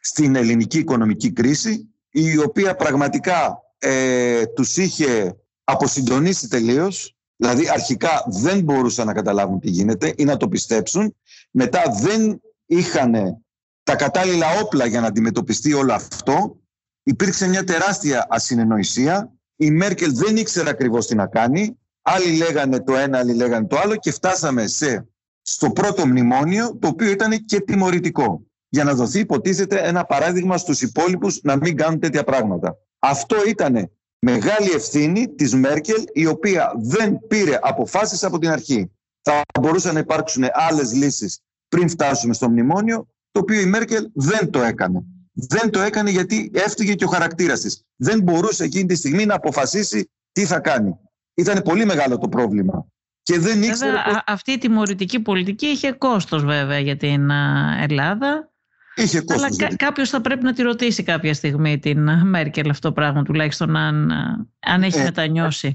[0.00, 8.62] στην ελληνική οικονομική κρίση, η οποία πραγματικά ε, τους είχε αποσυντονίσει τελείως, δηλαδή αρχικά δεν
[8.62, 11.16] μπορούσαν να καταλάβουν τι γίνεται ή να το πιστέψουν,
[11.50, 13.44] μετά δεν είχαν
[13.86, 16.60] τα κατάλληλα όπλα για να αντιμετωπιστεί όλο αυτό,
[17.02, 22.96] υπήρξε μια τεράστια ασυνεννοησία, η Μέρκελ δεν ήξερε ακριβώς τι να κάνει, άλλοι λέγανε το
[22.96, 25.08] ένα, άλλοι λέγανε το άλλο και φτάσαμε σε,
[25.42, 28.46] στο πρώτο μνημόνιο, το οποίο ήταν και τιμωρητικό.
[28.68, 32.76] Για να δοθεί υποτίθεται ένα παράδειγμα στους υπόλοιπους να μην κάνουν τέτοια πράγματα.
[32.98, 38.90] Αυτό ήταν μεγάλη ευθύνη της Μέρκελ η οποία δεν πήρε αποφάσεις από την αρχή.
[39.22, 44.50] Θα μπορούσαν να υπάρξουν άλλες λύσεις πριν φτάσουμε στο μνημόνιο, το οποίο η Μέρκελ δεν
[44.50, 45.04] το έκανε.
[45.32, 47.82] Δεν το έκανε γιατί έφυγε και ο χαρακτήρας της.
[47.96, 50.98] Δεν μπορούσε εκείνη τη στιγμή να αποφασίσει τι θα κάνει.
[51.34, 52.86] Ήταν πολύ μεγάλο το πρόβλημα.
[53.22, 57.30] Και δεν ήξερε βέβαια, αυτή η τιμωρητική πολιτική είχε κόστος βέβαια για την
[57.78, 58.52] Ελλάδα.
[58.94, 62.88] Είχε κόστος, Αλλά κα- κάποιος θα πρέπει να τη ρωτήσει κάποια στιγμή την Μέρκελ αυτό
[62.88, 64.10] το πράγμα, τουλάχιστον αν,
[64.58, 65.72] αν έχει ε, μετανιώσει.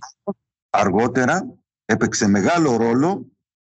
[0.70, 3.32] Αργότερα έπαιξε μεγάλο ρόλο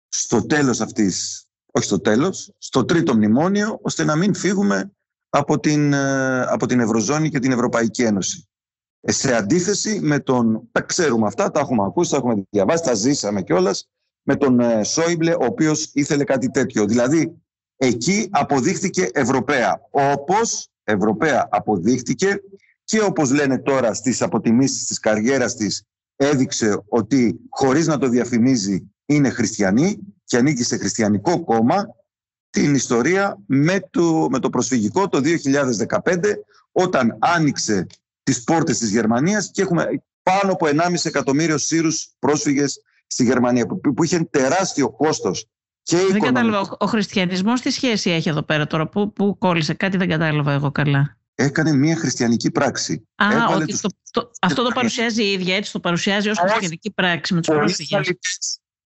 [0.08, 1.47] στο τέλος αυτής,
[1.78, 4.92] όχι στο τέλος, στο τρίτο μνημόνιο, ώστε να μην φύγουμε
[5.30, 8.48] από την, ε, από την Ευρωζώνη και την Ευρωπαϊκή Ένωση.
[9.02, 12.94] Ε, σε αντίθεση με τον, τα ξέρουμε αυτά, τα έχουμε ακούσει, τα έχουμε διαβάσει, τα
[12.94, 13.90] ζήσαμε κιόλας,
[14.22, 16.86] με τον Σόιμπλε, ο οποίος ήθελε κάτι τέτοιο.
[16.86, 17.42] Δηλαδή,
[17.76, 19.82] εκεί αποδείχθηκε Ευρωπαία.
[19.90, 22.42] Όπως Ευρωπαία αποδείχτηκε
[22.84, 25.84] και όπως λένε τώρα στις αποτιμήσεις της καριέρας της
[26.16, 31.96] έδειξε ότι χωρίς να το διαφημίζει είναι χριστιανή και ανήκει σε χριστιανικό κόμμα
[32.50, 35.22] την ιστορία με το, με το προσφυγικό το
[36.04, 36.20] 2015
[36.72, 37.88] όταν άνοιξε
[38.24, 39.88] τις πόρτες της Γερμανίας και έχουμε
[40.24, 45.48] πάνω από 1,5 εκατομμύριο Σύρους πρόσφυγες στη Γερμανία που, που είχε τεράστιο κόστος
[45.84, 46.76] και δεν κατάλαβα.
[46.80, 50.72] Ο χριστιανισμός τι σχέση έχει εδώ πέρα τώρα, πού, πού κόλλησε, κάτι δεν κατάλαβα εγώ
[50.72, 51.18] καλά.
[51.36, 53.08] Έκανε μια χριστιανική πράξη.
[53.16, 53.82] Α, ότι τους...
[53.82, 57.56] το, το, αυτό το παρουσιάζει η ίδια, έτσι το παρουσιάζει ως χριστιανική πράξη με τους
[57.56, 58.18] πρόσφυγες.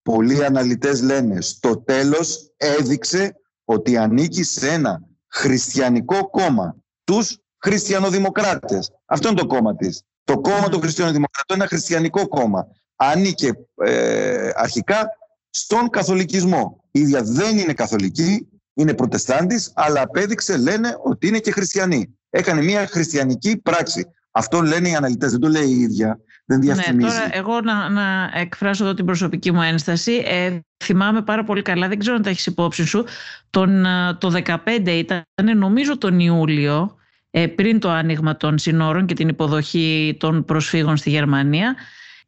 [0.02, 6.76] Πολλοί αναλυτές λένε στο τέλος έδειξε ότι ανήκει σε ένα χριστιανικό κόμμα.
[7.04, 8.90] Τους χριστιανοδημοκράτες.
[9.06, 10.02] Αυτό είναι το κόμμα της.
[10.24, 12.66] Το κόμμα των χριστιανοδημοκρατών είναι ένα χριστιανικό κόμμα.
[12.96, 13.50] Ανήκε
[13.84, 15.08] ε, αρχικά
[15.50, 16.84] στον καθολικισμό.
[16.90, 22.18] Η ίδια δεν είναι καθολική, είναι προτεστάντης, αλλά απέδειξε, λένε, ότι είναι και χριστιανή.
[22.30, 24.06] Έκανε μια χριστιανική πράξη.
[24.30, 26.20] Αυτό λένε οι αναλυτές, δεν το λέει η ίδια.
[26.44, 27.08] Δεν ναι, διαφημίζει.
[27.08, 30.22] Ναι, τώρα εγώ να, να εκφράσω εδώ την προσωπική μου ένσταση.
[30.26, 33.04] Ε, θυμάμαι πάρα πολύ καλά, δεν ξέρω αν τα έχεις υπόψη σου,
[33.50, 35.24] τον, ε, το 2015 ήταν
[35.56, 36.96] νομίζω τον Ιούλιο,
[37.30, 41.76] ε, πριν το άνοιγμα των συνόρων και την υποδοχή των προσφύγων στη Γερμανία,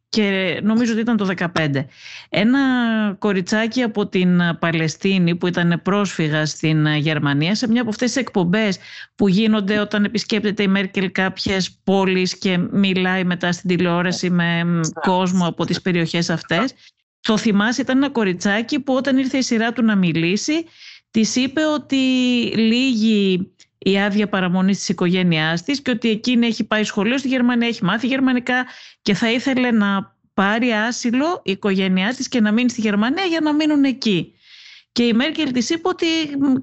[0.09, 1.85] και νομίζω ότι ήταν το 2015.
[2.29, 2.59] Ένα
[3.19, 8.77] κοριτσάκι από την Παλαιστίνη που ήταν πρόσφυγα στην Γερμανία σε μια από αυτές τις εκπομπές
[9.15, 14.63] που γίνονται όταν επισκέπτεται η Μέρκελ κάποιες πόλεις και μιλάει μετά στην τηλεόραση με
[15.01, 16.73] κόσμο από τις περιοχές αυτές.
[17.19, 20.65] Το θυμάσαι ήταν ένα κοριτσάκι που όταν ήρθε η σειρά του να μιλήσει
[21.11, 21.95] της είπε ότι
[22.55, 23.54] λίγοι
[23.87, 27.83] η άδεια παραμονής της οικογένειάς της και ότι εκείνη έχει πάει σχολείο στη Γερμανία, έχει
[27.83, 28.65] μάθει γερμανικά
[29.01, 33.39] και θα ήθελε να πάρει άσυλο η οικογένειά της και να μείνει στη Γερμανία για
[33.39, 34.33] να μείνουν εκεί.
[34.91, 36.05] Και η Μέρκελ της είπε ότι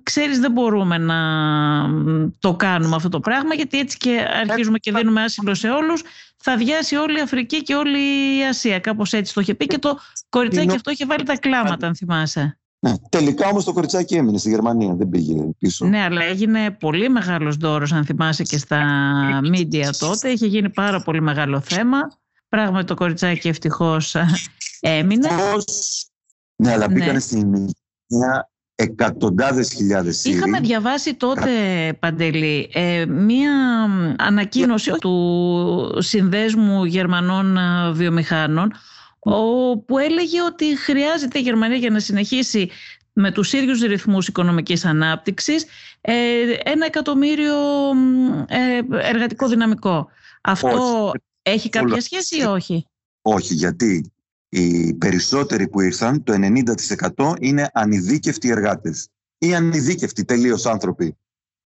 [0.03, 1.19] ξέρεις δεν μπορούμε να
[2.39, 6.03] το κάνουμε αυτό το πράγμα γιατί έτσι και αρχίζουμε και δίνουμε άσυλο σε όλους
[6.37, 7.99] θα βιάσει όλη η Αφρική και όλη
[8.39, 8.79] η Ασία.
[8.79, 12.57] Κάπως έτσι το είχε πει και το κοριτσάκι αυτό είχε βάλει τα κλάματα αν θυμάσαι.
[12.85, 15.87] Ναι, τελικά όμως το κοριτσάκι έμεινε στη Γερμανία, δεν πήγε πίσω.
[15.87, 18.81] Ναι, αλλά έγινε πολύ μεγάλος δώρος, αν θυμάσαι και στα
[19.43, 20.29] μίντια τότε.
[20.29, 21.99] Είχε γίνει πάρα πολύ μεγάλο θέμα.
[22.49, 24.17] Πράγματι το κοριτσάκι ευτυχώς
[24.81, 25.29] έμεινε.
[26.57, 27.19] Ναι, αλλά μπήκανε ναι.
[27.19, 27.49] στην
[28.07, 30.37] μια εκατοντάδες χιλιάδες Σύριοι.
[30.37, 31.51] Είχαμε διαβάσει τότε,
[32.01, 33.53] Παντελή, ε, μία
[34.19, 37.59] ανακοίνωση του Συνδέσμου Γερμανών
[37.93, 38.73] Βιομηχάνων
[39.87, 42.71] που έλεγε ότι χρειάζεται η Γερμανία για να συνεχίσει
[43.13, 45.67] με τους ίδιους ρυθμούς οικονομικής ανάπτυξης
[46.01, 46.15] ε,
[46.65, 47.55] ένα εκατομμύριο
[48.49, 50.09] ε, εργατικό δυναμικό.
[50.41, 51.11] Αυτό
[51.43, 52.87] έχει κάποια σχέση ή όχι;
[53.23, 54.13] Όχι, γιατί
[54.49, 56.35] οι περισσότεροι που ήρθαν, το
[57.17, 59.09] 90% είναι ανειδίκευτοι εργάτες
[59.39, 61.17] ή ανειδίκευτοι τελείως άνθρωποι.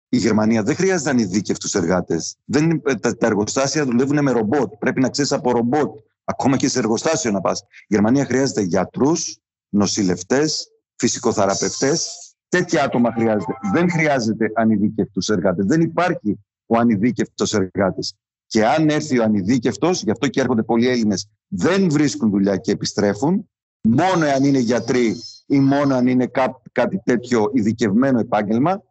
[0.08, 2.36] Η Γερμανία δεν χρειάζεται ανειδίκευτους εργάτες.
[2.44, 4.72] Δεν, τα, τα εργοστάσια δουλεύουν με ρομπότ.
[4.78, 5.98] Πρέπει να ξέρεις από ρομπότ
[6.28, 7.60] ακόμα και σε εργοστάσιο να πας.
[7.60, 12.10] Η Γερμανία χρειάζεται γιατρούς, νοσηλευτές, φυσικοθεραπευτές.
[12.48, 13.52] Τέτοια άτομα χρειάζεται.
[13.72, 15.66] Δεν χρειάζεται ανειδίκευτους εργάτες.
[15.66, 18.14] Δεν υπάρχει ο ανειδίκευτος εργάτης.
[18.46, 22.72] Και αν έρθει ο ανειδίκευτος, γι' αυτό και έρχονται πολλοί Έλληνες, δεν βρίσκουν δουλειά και
[22.72, 26.30] επιστρέφουν, μόνο αν είναι γιατροί ή μόνο αν είναι
[26.72, 28.82] κάτι τέτοιο ειδικευμένο επάγγελμα,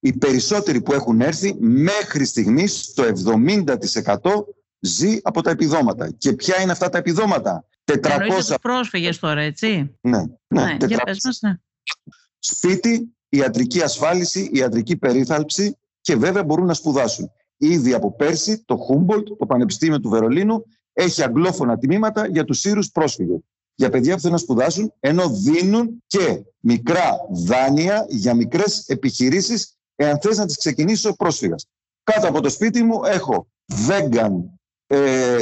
[0.00, 3.64] οι περισσότεροι που έχουν έρθει μέχρι στιγμής το 70%
[4.84, 6.10] ζει από τα επιδόματα.
[6.18, 8.10] Και ποια είναι αυτά τα επιδόματα; 400...
[8.20, 9.96] Εννοείται πρόσφυγες τώρα, έτσι.
[10.00, 10.18] Ναι,
[10.48, 10.64] ναι.
[10.64, 10.86] ναι 400...
[11.24, 11.58] μας, ναι.
[12.38, 17.30] Σπίτι, ιατρική ασφάλιση, ιατρική περίθαλψη και βέβαια μπορούν να σπουδάσουν.
[17.56, 22.90] Ήδη από πέρσι το Humboldt, το Πανεπιστήμιο του Βερολίνου, έχει αγγλόφωνα τμήματα για τους Σύρους
[22.90, 23.38] πρόσφυγες.
[23.74, 30.18] Για παιδιά που θέλουν να σπουδάσουν, ενώ δίνουν και μικρά δάνεια για μικρές επιχειρήσεις, εάν
[30.20, 31.66] θες να τις ξεκινήσεις ο πρόσφυγας.
[32.02, 33.46] Κάτω από το σπίτι μου έχω
[33.88, 34.32] vegan
[34.86, 35.40] ε,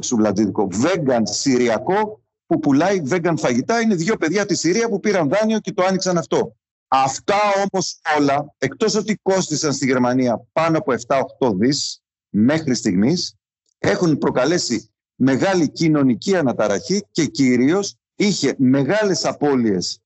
[0.00, 3.80] σουβλατζίδικο, vegan συριακό που πουλάει vegan φαγητά.
[3.80, 6.56] Είναι δύο παιδιά από τη Συρία που πήραν δάνειο και το άνοιξαν αυτό.
[6.88, 7.38] Αυτά
[7.70, 10.94] όμως όλα, εκτός ότι κόστησαν στη Γερμανία πάνω από
[11.38, 13.34] 7-8 δις μέχρι στιγμής,
[13.78, 20.02] έχουν προκαλέσει μεγάλη κοινωνική αναταραχή και κυρίως είχε μεγάλες απώλειες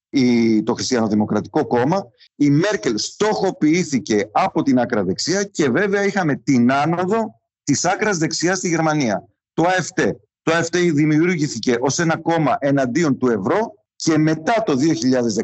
[0.65, 2.07] το Χριστιανοδημοκρατικό Κόμμα.
[2.37, 8.59] Η Μέρκελ στοχοποιήθηκε από την άκρα δεξιά και βέβαια είχαμε την άνοδο Της άκρας δεξιάς
[8.59, 9.25] στη Γερμανία.
[9.55, 10.01] Το ΑΕΦΤ.
[10.43, 14.77] Το ΑΕΦΤ δημιουργήθηκε ως ένα κόμμα εναντίον του ευρώ και μετά το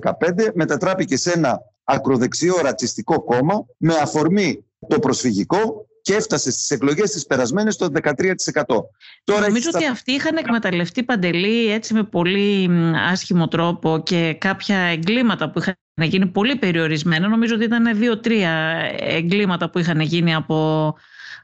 [0.00, 7.10] 2015 μετατράπηκε σε ένα ακροδεξιό ρατσιστικό κόμμα με αφορμή το προσφυγικό και έφτασε στις εκλογές
[7.10, 8.32] τις περασμένες στο 13%.
[9.24, 12.70] Τώρα Νομίζω ότι αυτοί είχαν εκμεταλλευτεί παντελή έτσι με πολύ
[13.10, 17.28] άσχημο τρόπο και κάποια εγκλήματα που είχαν γίνει πολύ περιορισμένα.
[17.28, 20.94] Νομίζω ότι ήταν δύο-τρία εγκλήματα που είχαν γίνει από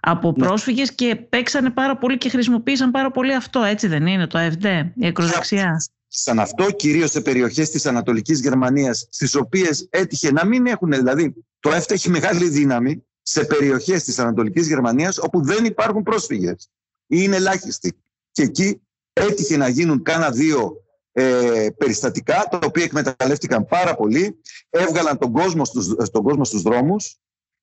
[0.06, 0.46] από ναι.
[0.46, 4.64] πρόσφυγες και παίξανε πάρα πολύ και χρησιμοποίησαν πάρα πολύ αυτό, έτσι δεν είναι το ΑΕΦΔ,
[4.94, 10.66] η ακροδεξιά; Σαν αυτό, κυρίως σε περιοχές της Ανατολικής Γερμανίας, στις οποίες έτυχε να μην
[10.66, 16.02] έχουν, δηλαδή το ΑΕΦΔ έχει μεγάλη δύναμη σε περιοχές της Ανατολικής Γερμανίας όπου δεν υπάρχουν
[16.02, 16.70] πρόσφυγες
[17.06, 17.96] ή είναι ελάχιστοι.
[18.30, 18.80] Και εκεί
[19.12, 24.40] έτυχε να γίνουν κάνα δύο ε, περιστατικά, τα οποία εκμεταλλεύτηκαν πάρα πολύ,
[24.70, 27.16] έβγαλαν τον κόσμο στους, τον κόσμο στους δρόμους,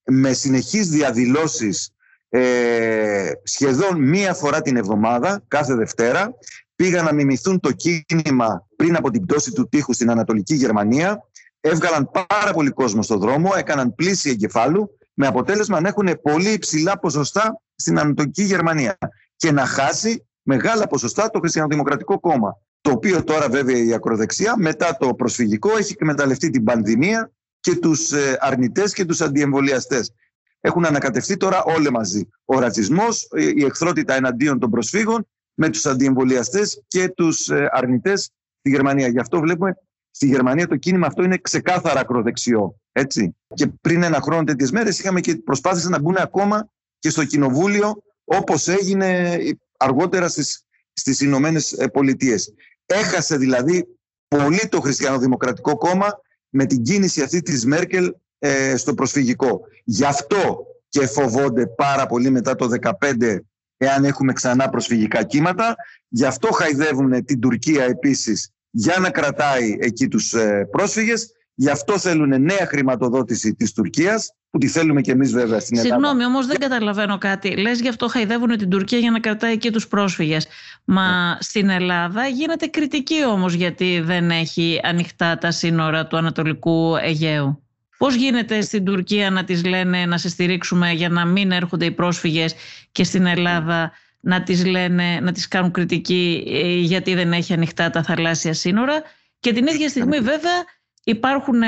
[0.03, 1.93] με συνεχείς διαδηλώσεις
[2.33, 6.33] ε, σχεδόν μία φορά την εβδομάδα, κάθε Δευτέρα,
[6.75, 11.23] πήγαν να μιμηθούν το κίνημα πριν από την πτώση του τείχους στην Ανατολική Γερμανία,
[11.59, 16.99] έβγαλαν πάρα πολύ κόσμο στον δρόμο, έκαναν πλήση εγκεφάλου, με αποτέλεσμα να έχουν πολύ υψηλά
[16.99, 18.97] ποσοστά στην Ανατολική Γερμανία
[19.35, 22.57] και να χάσει μεγάλα ποσοστά το Χριστιανοδημοκρατικό Κόμμα.
[22.81, 28.11] Το οποίο τώρα βέβαια η ακροδεξιά μετά το προσφυγικό έχει εκμεταλλευτεί την πανδημία και τους
[28.11, 30.13] ε, αρνητές και τους αντιεμβολιαστές
[30.61, 32.29] έχουν ανακατευτεί τώρα όλοι μαζί.
[32.45, 38.21] Ο ρατσισμός, η εχθρότητα εναντίον των προσφύγων με τους αντιεμβολιαστές και τους ε, αρνητές
[38.59, 39.07] στη Γερμανία.
[39.07, 39.77] Γι' αυτό βλέπουμε
[40.11, 42.75] στη Γερμανία το κίνημα αυτό είναι ξεκάθαρα ακροδεξιό.
[42.91, 43.35] Έτσι.
[43.53, 48.03] Και πριν ένα χρόνο τέτοιες μέρες είχαμε και προσπάθησαν να μπουν ακόμα και στο κοινοβούλιο
[48.23, 49.37] όπως έγινε
[49.77, 52.53] αργότερα στις, στις Ηνωμένες Πολιτείες.
[52.85, 53.87] Έχασε δηλαδή
[54.27, 59.61] πολύ το Χριστιανοδημοκρατικό Κόμμα με την κίνηση αυτή της Μέρκελ ε, στο προσφυγικό.
[59.83, 63.37] Γι' αυτό και φοβόνται πάρα πολύ μετά το 2015
[63.77, 65.75] εάν έχουμε ξανά προσφυγικά κύματα.
[66.07, 71.31] Γι' αυτό χαϊδεύουν την Τουρκία επίσης για να κρατάει εκεί τους ε, πρόσφυγες.
[71.53, 75.95] Γι' αυτό θέλουν νέα χρηματοδότηση της Τουρκίας που τη θέλουμε και εμείς βέβαια στην Ελλάδα.
[75.95, 77.57] Συγγνώμη, όμως δεν καταλαβαίνω κάτι.
[77.57, 80.47] Λες γι' αυτό χαϊδεύουν την Τουρκία για να κρατάει εκεί τους πρόσφυγες.
[80.83, 81.37] Μα ναι.
[81.39, 87.63] στην Ελλάδα γίνεται κριτική όμως γιατί δεν έχει ανοιχτά τα σύνορα του Ανατολικού Αιγαίου.
[88.01, 91.91] Πώς γίνεται στην Τουρκία να τις λένε να σε στηρίξουμε για να μην έρχονται οι
[91.91, 92.55] πρόσφυγες
[92.91, 97.89] και στην Ελλάδα να τις λένε, να τις κάνουν κριτική ε, γιατί δεν έχει ανοιχτά
[97.89, 99.01] τα θαλάσσια σύνορα;
[99.39, 100.63] Και την ίδια στιγμή βέβαια
[101.03, 101.61] υπάρχουν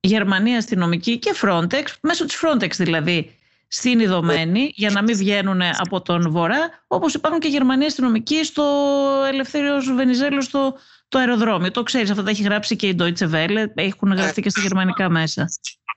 [0.00, 3.34] Γερμανοί αστυνομικοί και Frontex, μέσω της Frontex δηλαδή,
[3.68, 8.64] στην Ιδωμένη για να μην βγαίνουν από τον Βορρά, όπως υπάρχουν και Γερμανοί αστυνομικοί στο
[9.32, 10.76] Ελευθέριος Βενιζέλος στο
[11.08, 11.70] το αεροδρόμιο.
[11.70, 15.08] Το ξέρεις, αυτό τα έχει γράψει και η Deutsche Welle, έχουν γραφτεί και στα γερμανικά
[15.08, 15.48] μέσα.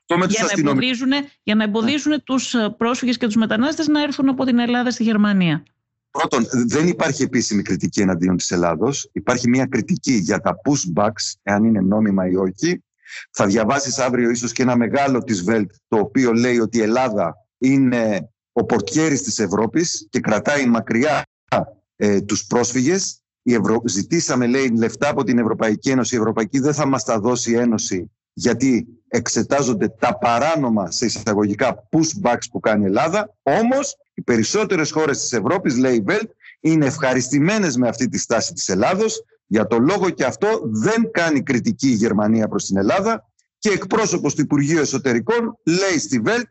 [0.06, 1.12] Για να, εμποδίζουν,
[1.44, 5.64] για να εμποδίζουν τους πρόσφυγες και τους μετανάστες να έρθουν από την Ελλάδα στη Γερμανία.
[6.12, 9.10] Πρώτον, δεν υπάρχει επίσημη κριτική εναντίον της Ελλάδος.
[9.14, 12.84] Υπάρχει μια κριτική για τα pushbacks, εάν είναι νόμιμα ή όχι.
[13.32, 17.36] Θα διαβάσεις αύριο ίσως και ένα μεγάλο της Βέλτ, το οποίο λέει ότι η Ελλάδα
[17.58, 21.24] είναι ο πορτιέρης της Ευρώπης και κρατάει μακριά
[21.96, 23.21] ε, τους πρόσφυγες.
[23.42, 23.82] Η Ευρω...
[23.86, 26.16] Ζητήσαμε, λέει, λεφτά από την Ευρωπαϊκή Ένωση.
[26.16, 31.88] Η Ευρωπαϊκή δεν θα μας τα δώσει η Ένωση γιατί εξετάζονται τα παράνομα σε εισαγωγικά
[31.92, 33.36] pushbacks που κάνει η Ελλάδα.
[33.44, 38.54] Όμως οι περισσότερες χώρες της Ευρώπης, λέει η Βέλτ, είναι ευχαριστημένες με αυτή τη στάση
[38.54, 39.24] της Ελλάδος.
[39.48, 44.36] Για το λόγο και αυτό δεν κάνει κριτική η Γερμανία προς την Ελλάδα και εκπρόσωπος
[44.36, 46.48] του Υπουργείου Εσωτερικών λέει στη Βέλτ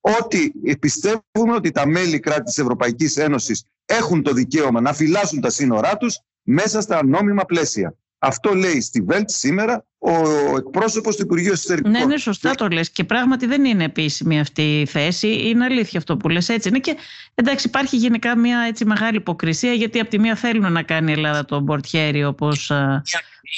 [0.00, 5.50] ότι πιστεύουμε ότι τα μέλη κράτη της Ευρωπαϊκής Ένωσης έχουν το δικαίωμα να φυλάσσουν τα
[5.50, 7.94] σύνορά τους μέσα στα νόμιμα πλαίσια.
[8.18, 11.90] Αυτό λέει στη Βέλτ σήμερα ο εκπρόσωπος του Υπουργείου Εσωτερικών.
[11.90, 12.90] Ναι, ναι, σωστά το λες.
[12.90, 15.28] Και πράγματι δεν είναι επίσημη αυτή η θέση.
[15.28, 16.48] Είναι αλήθεια αυτό που λες.
[16.48, 16.78] Έτσι είναι.
[16.78, 16.96] Και
[17.34, 21.14] εντάξει, υπάρχει γενικά μια έτσι μεγάλη υποκρισία, γιατί από τη μία θέλουν να κάνει η
[21.14, 22.72] Ελλάδα το μπορτιέρι, όπως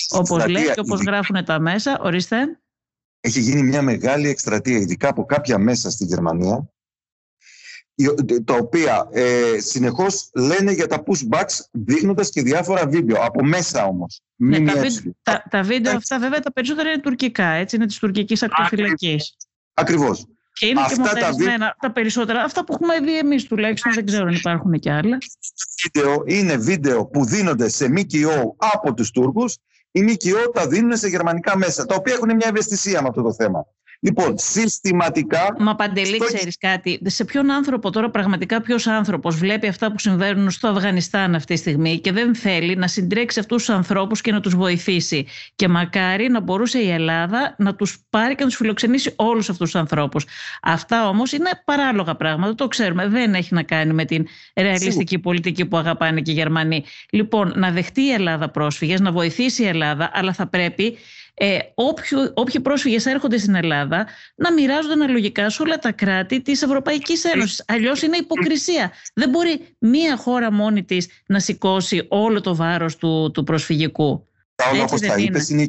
[0.09, 1.99] όπως λέει και όπως γράφουν τα μέσα.
[2.01, 2.37] Ορίστε.
[3.21, 6.71] Έχει γίνει μια μεγάλη εκστρατεία, ειδικά από κάποια μέσα στη Γερμανία,
[8.45, 14.21] τα οποία ε, συνεχώς λένε για τα pushbacks δείχνοντας και διάφορα βίντεο, από μέσα όμως.
[14.37, 14.73] Ναι, τα,
[15.23, 19.37] τα, τα, βίντεο αυτά βέβαια τα περισσότερα είναι τουρκικά, έτσι, είναι της τουρκικής ακτοφυλακής.
[19.75, 20.27] Ακριβώς.
[20.53, 22.43] Και είναι αυτά και τα, τα περισσότερα.
[22.43, 25.19] Αυτά που έχουμε δει εμείς τουλάχιστον, δεν ξέρω αν υπάρχουν και άλλα.
[25.83, 29.57] Βίντεο είναι βίντεο που δίνονται σε ΜΚΟ από τους Τούρκους.
[29.91, 33.35] Οι ΜΚΟ τα δίνουν σε γερμανικά μέσα, τα οποία έχουν μια ευαισθησία με αυτό το
[33.35, 33.67] θέμα.
[34.07, 35.57] Λοιπόν, συστηματικά.
[35.59, 37.01] Μα παντελή, ξέρεις κάτι.
[37.05, 41.61] Σε ποιον άνθρωπο τώρα, πραγματικά ποιος άνθρωπος βλέπει αυτά που συμβαίνουν στο Αφγανιστάν αυτή τη
[41.61, 45.27] στιγμή και δεν θέλει να συντρέξει αυτούς τους ανθρώπους και να τους βοηθήσει.
[45.55, 49.71] Και μακάρι να μπορούσε η Ελλάδα να τους πάρει και να τους φιλοξενήσει όλους αυτούς
[49.71, 50.27] τους ανθρώπους.
[50.63, 53.09] Αυτά όμως είναι παράλογα πράγματα, το ξέρουμε.
[53.09, 56.85] Δεν έχει να κάνει με την ρεαλιστική πολιτική που αγαπάνε και οι Γερμανοί.
[57.11, 60.97] Λοιπόν, να δεχτεί η Ελλάδα πρόσφυγες, να βοηθήσει η Ελλάδα, αλλά θα πρέπει
[61.39, 66.63] ε, όποιοι, όποιοι πρόσφυγες έρχονται στην Ελλάδα να μοιράζονται αναλογικά σε όλα τα κράτη της
[66.63, 67.65] Ευρωπαϊκής Ένωσης.
[67.67, 68.93] Αλλιώς είναι υποκρισία.
[69.15, 74.27] Δεν μπορεί μία χώρα μόνη της να σηκώσει όλο το βάρος του, του προσφυγικού.
[74.83, 75.67] όπως τα, είπες, είναι,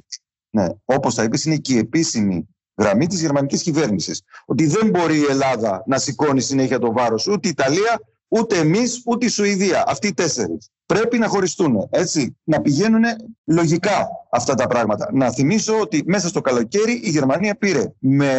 [0.50, 4.22] ναι, όπως τα είπες, είναι και η επίσημη γραμμή της γερμανικής κυβέρνησης.
[4.46, 9.02] Ότι δεν μπορεί η Ελλάδα να σηκώνει συνέχεια το βάρος ούτε η Ιταλία, ούτε εμείς,
[9.06, 9.84] ούτε η Σουηδία.
[9.88, 11.88] Αυτοί οι τέσσερις πρέπει να χωριστούν.
[11.90, 13.04] Έτσι, να πηγαίνουν
[13.46, 15.10] λογικά αυτά τα πράγματα.
[15.14, 18.32] Να θυμίσω ότι μέσα στο καλοκαίρι η Γερμανία πήρε με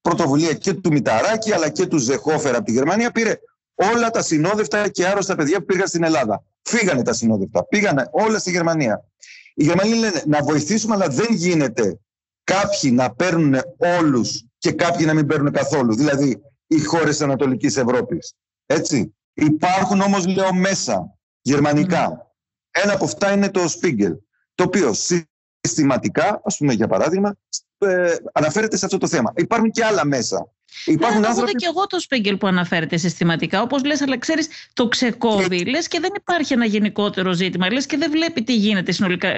[0.00, 3.34] πρωτοβουλία και του Μηταράκη αλλά και του Ζεχόφερα από τη Γερμανία πήρε
[3.74, 6.44] όλα τα συνόδευτα και άρρωστα παιδιά που πήγαν στην Ελλάδα.
[6.62, 9.04] Φύγανε τα συνόδευτα, πήγανε όλα στη Γερμανία.
[9.54, 11.98] Οι Γερμανοί λένε να βοηθήσουμε αλλά δεν γίνεται
[12.44, 13.54] κάποιοι να παίρνουν
[13.98, 15.94] όλους και κάποιοι να μην παίρνουν καθόλου.
[15.94, 18.34] Δηλαδή οι χώρες της Ανατολικής Ευρώπης.
[18.72, 19.14] Έτσι.
[19.34, 22.32] Υπάρχουν όμως λέω μέσα γερμανικά.
[22.70, 24.16] Ένα από αυτά είναι το Spiegel,
[24.54, 24.90] το οποίο
[25.62, 27.36] συστηματικά, ας πούμε για παράδειγμα,
[27.78, 29.32] ε, αναφέρεται σε αυτό το θέμα.
[29.36, 30.48] Υπάρχουν και άλλα μέσα.
[30.84, 31.52] Υπάρχουν ναι, άνθρωποι...
[31.52, 33.62] και εγώ το Σπίγκελ που αναφέρεται συστηματικά.
[33.62, 35.62] Όπως λες, αλλά ξέρεις, το ξεκόβει.
[35.62, 35.70] Και...
[35.70, 37.72] Λες και δεν υπάρχει ένα γενικότερο ζήτημα.
[37.72, 39.28] Λες και δεν βλέπει τι γίνεται συνολικά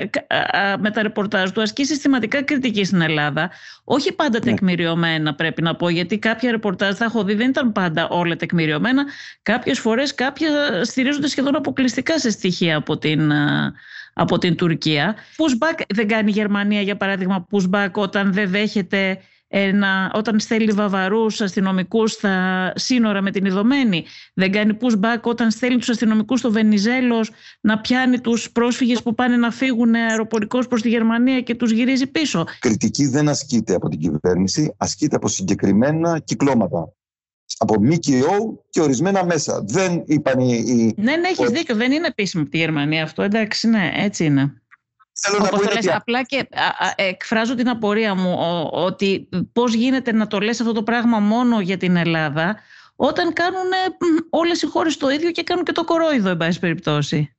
[0.78, 1.62] με τα ρεπορτάζ του.
[1.62, 3.50] Ασκεί συστηματικά κριτική στην Ελλάδα.
[3.84, 4.44] Όχι πάντα ναι.
[4.44, 9.04] τεκμηριωμένα, πρέπει να πω, γιατί κάποια ρεπορτάζ θα έχω δει δεν ήταν πάντα όλα τεκμηριωμένα.
[9.42, 10.50] Κάποιες φορές κάποια
[10.84, 13.32] στηρίζονται σχεδόν αποκλειστικά σε στοιχεία από την,
[14.14, 15.14] από την Τουρκία.
[15.14, 21.40] Pushback δεν κάνει η Γερμανία, για παράδειγμα, pushback όταν δεν δέχεται ένα, όταν στέλνει βαβαρούς
[21.40, 24.04] αστυνομικούς στα σύνορα με την Ιδωμένη.
[24.34, 27.26] Δεν κάνει pushback όταν στέλνει τους αστυνομικούς στο Βενιζέλο
[27.60, 32.06] να πιάνει τους πρόσφυγες που πάνε να φύγουν αεροπορικώς προς τη Γερμανία και τους γυρίζει
[32.06, 32.44] πίσω.
[32.58, 36.92] Κριτική δεν ασκείται από την κυβέρνηση, ασκείται από συγκεκριμένα κυκλώματα
[37.58, 39.64] από ΜΚΟ και ορισμένα μέσα.
[39.66, 40.94] Δεν είπαν οι...
[40.96, 41.74] Ναι, ναι, έχεις δίκιο.
[41.74, 43.22] Δεν είναι επίσημο από τη Γερμανία αυτό.
[43.22, 44.62] Εντάξει, ναι, έτσι είναι.
[45.12, 45.90] θέλω να πω ότι...
[45.90, 46.48] Απλά και
[46.96, 48.38] εκφράζω την απορία μου
[48.70, 52.56] ότι πώς γίνεται να το λες αυτό το πράγμα μόνο για την Ελλάδα
[52.96, 53.68] όταν κάνουν
[54.30, 57.36] όλες οι χώρες το ίδιο και κάνουν και το κορόιδο, εν πάση περιπτώσει.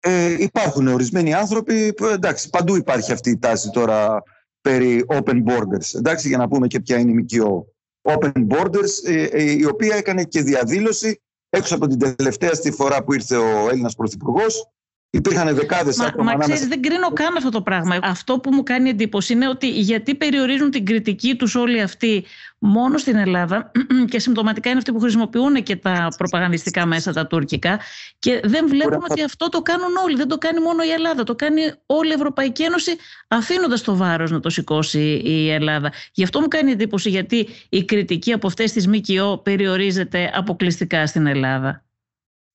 [0.00, 4.22] Ε, υπάρχουν ορισμένοι άνθρωποι, εντάξει, παντού υπάρχει αυτή η τάση τώρα
[4.60, 7.73] περί open borders, εντάξει, για να πούμε και ποια είναι η ΜΚΟ.
[8.04, 13.04] Open borders, ε, ε, η οποία έκανε και διαδήλωση έξω από την τελευταία στη φορά
[13.04, 14.68] που ήρθε ο Έλληνας Πρωθυπουργός
[15.14, 16.32] Υπήρχαν δεκάδες άτομα.
[16.32, 17.98] Μα ξέρεις, δεν κρίνω καν αυτό το πράγμα.
[18.02, 22.24] Αυτό που μου κάνει εντύπωση είναι ότι γιατί περιορίζουν την κριτική τους όλοι αυτοί
[22.58, 23.70] μόνο στην Ελλάδα
[24.10, 27.80] και συμπτωματικά είναι αυτοί που χρησιμοποιούν και τα προπαγανδιστικά μέσα τα τουρκικά
[28.18, 30.16] και δεν βλέπουμε ότι αυτό το κάνουν όλοι.
[30.16, 31.22] Δεν το κάνει μόνο η Ελλάδα.
[31.22, 32.96] Το κάνει όλη η Ευρωπαϊκή Ένωση
[33.28, 35.92] αφήνοντας το βάρος να το σηκώσει η Ελλάδα.
[36.12, 41.26] Γι' αυτό μου κάνει εντύπωση γιατί η κριτική από αυτές τις ΜΚΟ περιορίζεται αποκλειστικά στην
[41.26, 41.83] Ελλάδα.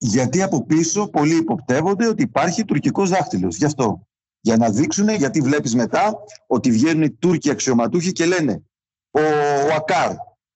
[0.02, 3.56] Γιατί από πίσω πολλοί υποπτεύονται ότι υπάρχει τουρκικός δάχτυλος.
[3.56, 4.08] Γι' αυτό.
[4.42, 6.16] Για να δείξουν, γιατί βλέπεις μετά
[6.48, 8.64] ότι βγαίνουν οι Τούρκοι αξιωματούχοι και λένε
[9.12, 9.20] ο,
[9.70, 10.12] ο Ακάρ,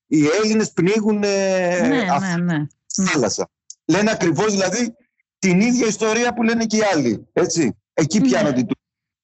[0.07, 2.65] οι Έλληνες πνίγουν ναι, ναι, ναι.
[3.05, 3.49] θάλασσα.
[3.85, 4.95] Λένε ακριβώς δηλαδή
[5.39, 7.27] την ίδια ιστορία που λένε και οι άλλοι.
[7.33, 7.77] Έτσι.
[7.93, 8.25] Εκεί ναι.
[8.25, 8.81] πιάνονται οι Τούρκοι.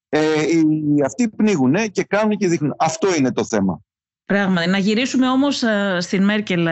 [0.10, 2.76] Ε, οι, αυτοί πνίγουν και κάνουν και δείχνουν.
[2.78, 3.82] Αυτό είναι το θέμα.
[4.26, 4.70] Πράγματι.
[4.70, 5.64] Να γυρίσουμε όμως
[6.00, 6.68] στην Μέρκελ,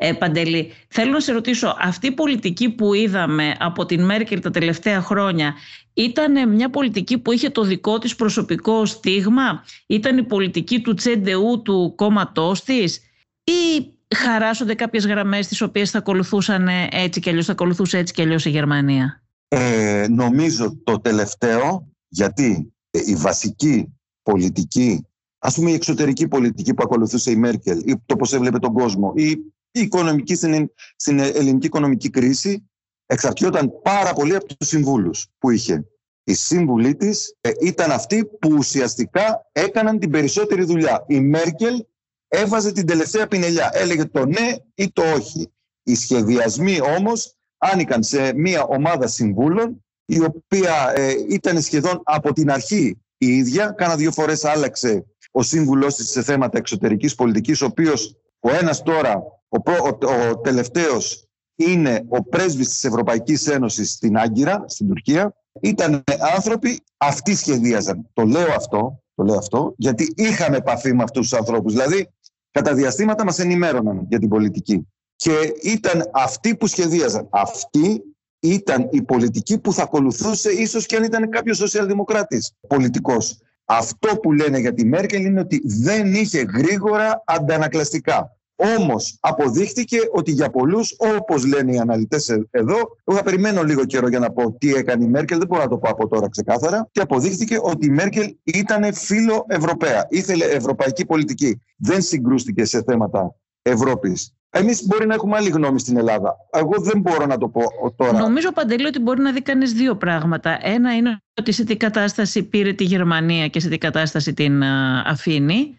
[0.00, 0.72] ε, Παντελή.
[0.88, 5.54] Θέλω να σε ρωτήσω, αυτή η πολιτική που είδαμε από την Μέρκελ τα τελευταία χρόνια
[5.92, 11.62] ήταν μια πολιτική που είχε το δικό της προσωπικό στίγμα, ήταν η πολιτική του Τσέντεού
[11.62, 13.00] του κόμματός της;
[13.44, 18.22] Ή χαράσσονται κάποιες γραμμές τις οποίες θα ακολουθούσαν έτσι και αλλιώς, θα ακολουθούσε έτσι και
[18.22, 23.92] αλλιώς η Γερμανία; Ε, νομίζω το τελευταίο, γιατί η βασική
[24.22, 25.02] πολιτική
[25.38, 29.12] ας πούμε η εξωτερική πολιτική που ακολουθούσε η Μέρκελ ή το πώς έβλεπε τον κόσμο
[29.16, 29.38] ή
[29.70, 32.70] η οικονομική, στην, στην ελληνική οικονομική κρίση
[33.06, 35.84] εξαρτιόταν πάρα πολύ από τους συμβούλους που είχε.
[36.24, 41.04] Οι σύμβουλοι της ε, ήταν αυτοί που ουσιαστικά έκαναν την περισσότερη δουλειά.
[41.06, 41.84] Η Μέρκελ
[42.28, 43.70] έβαζε την τελευταία πινελιά.
[43.72, 45.52] Έλεγε το ναι ή το όχι.
[45.82, 52.50] Οι σχεδιασμοί όμως άνοικαν σε μια ομάδα συμβούλων η οποία ε, ήταν σχεδόν από την
[52.50, 53.70] αρχή η ίδια.
[53.70, 58.82] Κάνα δύο φορές άλλαξε ο σύμβουλός της σε θέματα εξωτερικής πολιτικής, ο οποίος ο ένας
[58.82, 59.98] τώρα, ο, ο,
[60.30, 65.34] ο τελευταίος είναι ο πρέσβης της Ευρωπαϊκής Ένωσης στην Άγκυρα, στην Τουρκία.
[65.60, 68.08] Ήταν άνθρωποι, αυτοί σχεδίαζαν.
[68.12, 71.72] Το λέω αυτό, το λέω αυτό γιατί είχαμε επαφή με αυτούς τους ανθρώπους.
[71.72, 72.08] Δηλαδή,
[72.50, 74.86] κατά διαστήματα μας ενημέρωναν για την πολιτική.
[75.16, 77.28] Και ήταν αυτοί που σχεδίαζαν.
[77.30, 78.02] Αυτοί
[78.40, 83.38] ήταν η πολιτική που θα ακολουθούσε ίσως και αν ήταν κάποιος σοσιαλδημοκράτης πολιτικός.
[83.64, 88.37] Αυτό που λένε για τη Μέρκελ είναι ότι δεν είχε γρήγορα αντανακλαστικά.
[88.78, 94.08] Όμως αποδείχτηκε ότι για πολλούς, όπως λένε οι αναλυτές εδώ, εγώ θα περιμένω λίγο καιρό
[94.08, 96.88] για να πω τι έκανε η Μέρκελ, δεν μπορώ να το πω από τώρα ξεκάθαρα.
[96.92, 100.06] Και αποδείχτηκε ότι η Μέρκελ ήταν φίλο Ευρωπαία.
[100.08, 101.60] Ήθελε ευρωπαϊκή πολιτική.
[101.76, 104.32] Δεν συγκρούστηκε σε θέματα Ευρώπης.
[104.50, 106.36] Εμείς μπορεί να έχουμε άλλη γνώμη στην Ελλάδα.
[106.52, 107.62] Εγώ δεν μπορώ να το πω
[107.96, 108.18] τώρα.
[108.18, 110.58] Νομίζω, Παντελή, ότι μπορεί να δει κανείς δύο πράγματα.
[110.62, 114.62] Ένα είναι ότι σε τι κατάσταση πήρε τη Γερμανία και σε τι κατάσταση την
[115.06, 115.78] αφήνει.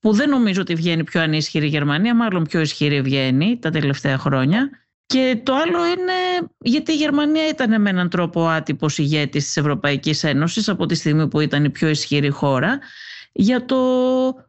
[0.00, 4.18] Που δεν νομίζω ότι βγαίνει πιο ανίσχυρη η Γερμανία, μάλλον πιο ισχυρή βγαίνει τα τελευταία
[4.18, 4.70] χρόνια.
[5.06, 10.24] Και το άλλο είναι γιατί η Γερμανία ήταν με έναν τρόπο άτυπος ηγέτης της Ευρωπαϊκής
[10.24, 12.78] Ένωσης από τη στιγμή που ήταν η πιο ισχυρή χώρα
[13.32, 13.76] για το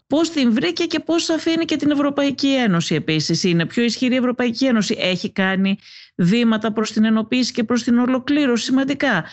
[0.08, 3.44] πώς την βρήκε και πώς αφήνει και την Ευρωπαϊκή Ένωση επίσης.
[3.44, 4.96] Είναι πιο ισχυρή η Ευρωπαϊκή Ένωση.
[5.00, 5.78] Έχει κάνει
[6.16, 9.26] βήματα προς την ενοποίηση και προς την ολοκλήρωση σημαντικά.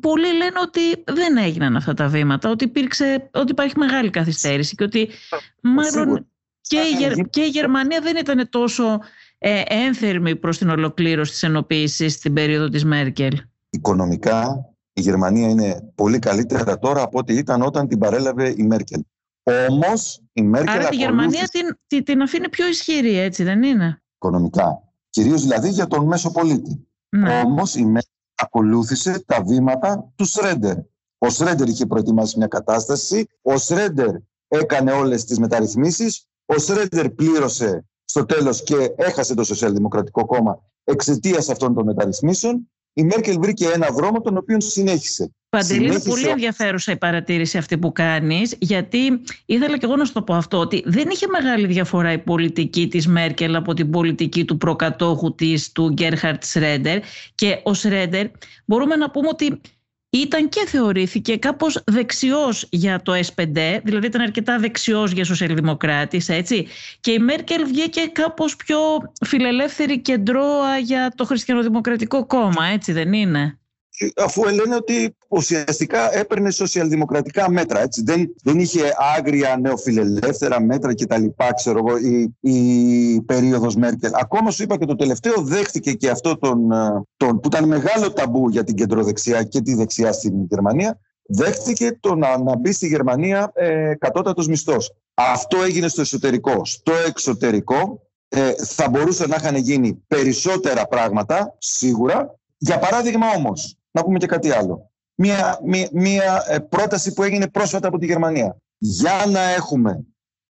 [0.00, 4.84] Πολλοί λένε ότι δεν έγιναν αυτά τα βήματα, ότι, υπήρξε, ότι υπάρχει μεγάλη καθυστέρηση και
[4.84, 5.08] ότι
[5.60, 6.26] μάλλον
[6.60, 9.00] και η, και η Γερμανία δεν ήταν τόσο
[9.38, 13.40] ε, ένθερμη προς την ολοκλήρωση της ενοποίησης στην περίοδο της Μέρκελ.
[13.70, 19.00] Οικονομικά η Γερμανία είναι πολύ καλύτερα τώρα από ό,τι ήταν όταν την παρέλαβε η Μέρκελ.
[19.68, 20.74] Όμως η Μέρκελ.
[20.74, 21.50] Άρα τη Γερμανία
[21.86, 24.82] την, την αφήνει πιο ισχυρή, έτσι δεν είναι; Οικονομικά.
[25.10, 26.86] Κυρίως δηλαδή για τον μέσο πολίτη.
[27.08, 27.42] Ναι.
[27.44, 30.76] Όμως η Μέρκελ ακολούθησε τα βήματα του Σρέντερ.
[31.18, 33.26] Ο Σρέντερ είχε προετοιμάσει μια κατάσταση.
[33.42, 34.14] Ο Σρέντερ
[34.48, 36.26] έκανε όλες τις μεταρρυθμίσεις.
[36.46, 43.04] Ο Σρέντερ πλήρωσε στο τέλος και έχασε το Σοσιαλδημοκρατικό Κόμμα εξαιτίας αυτών των μεταρρυθμίσεων η
[43.04, 45.34] Μέρκελ βρήκε ένα δρόμο τον οποίο συνέχισε.
[45.58, 50.12] Παντελής, είναι πολύ ενδιαφέρουσα η παρατήρηση αυτή που κάνεις, γιατί ήθελα και εγώ να σου
[50.12, 54.44] το πω αυτό, ότι δεν είχε μεγάλη διαφορά η πολιτική της Μέρκελ από την πολιτική
[54.44, 56.98] του προκατόχου της, του Γκέρχαρτ Σρέντερ.
[57.34, 58.26] Και ο Σρέντερ
[58.64, 59.60] μπορούμε να πούμε ότι
[60.10, 66.66] ήταν και θεωρήθηκε κάπως δεξιός για το S5, δηλαδή ήταν αρκετά δεξιός για σοσιαλδημοκράτης, έτσι.
[67.00, 68.78] Και η Μέρκελ βγήκε κάπως πιο
[69.26, 73.58] φιλελεύθερη κεντρώα για το χριστιανοδημοκρατικό κόμμα, έτσι δεν είναι;
[74.16, 77.80] Αφού λένε ότι ουσιαστικά έπαιρνε σοσιαλδημοκρατικά μέτρα.
[77.80, 78.02] Έτσι.
[78.02, 78.82] Δεν, δεν είχε
[79.16, 81.24] άγρια νεοφιλελεύθερα μέτρα κτλ.
[81.54, 84.10] Ξέρω εγώ, η, η περίοδος Μέρκελ.
[84.14, 88.12] Ακόμα σου είπα και το τελευταίο δέχτηκε και αυτό τον, ε, τον, που ήταν μεγάλο
[88.12, 90.98] ταμπού για την κεντροδεξιά και τη δεξιά στην Γερμανία.
[91.26, 94.94] Δέχτηκε το να, να μπει στη Γερμανία ε, κατώτατος μισθός.
[95.14, 96.64] Αυτό έγινε στο εσωτερικό.
[96.64, 102.38] Στο εξωτερικό ε, θα μπορούσαν να είχαν γίνει περισσότερα πράγματα, σίγουρα.
[102.56, 104.90] Για παράδειγμα όμως, να πούμε και κάτι άλλο.
[105.14, 108.56] Μία, μία, μία ε, πρόταση που έγινε πρόσφατα από τη Γερμανία.
[108.78, 110.04] Για να έχουμε,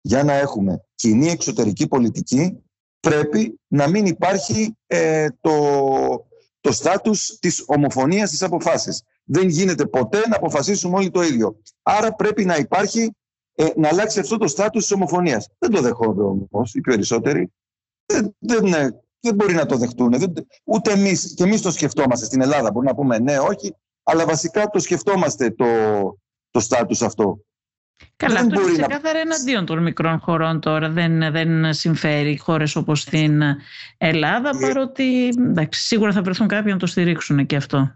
[0.02, 2.64] για να έχουμε κοινή εξωτερική πολιτική,
[3.00, 5.52] πρέπει να μην υπάρχει ε, το,
[6.60, 9.02] το στάτους της ομοφωνίας στις αποφάσεις.
[9.24, 11.62] Δεν γίνεται ποτέ να αποφασίσουμε όλοι το ίδιο.
[11.82, 13.16] Άρα πρέπει να υπάρχει,
[13.56, 15.48] ε, να αλλάξει αυτό το στάτους της ομοφωνίας.
[15.58, 17.52] Δεν το δεχόνται όμως οι περισσότεροι.
[18.06, 18.64] Δεν, δεν,
[19.20, 20.14] δεν μπορεί να το δεχτούν.
[20.64, 22.72] ούτε εμείς, και εμείς το σκεφτόμαστε στην Ελλάδα.
[22.72, 25.66] Μπορούμε να πούμε ναι, όχι, αλλά βασικά το σκεφτόμαστε το,
[26.52, 27.40] το στάτους αυτό.
[28.16, 29.20] Καλά, αυτό είναι ξεκάθαρα να...
[29.20, 30.90] εναντίον των μικρών χωρών τώρα.
[30.90, 33.42] Δεν, δεν συμφέρει χώρες όπως την
[33.98, 34.60] Ελλάδα, ε...
[34.62, 37.96] παρότι εντάξει, σίγουρα θα βρεθούν κάποιοι να το στηρίξουν και αυτό.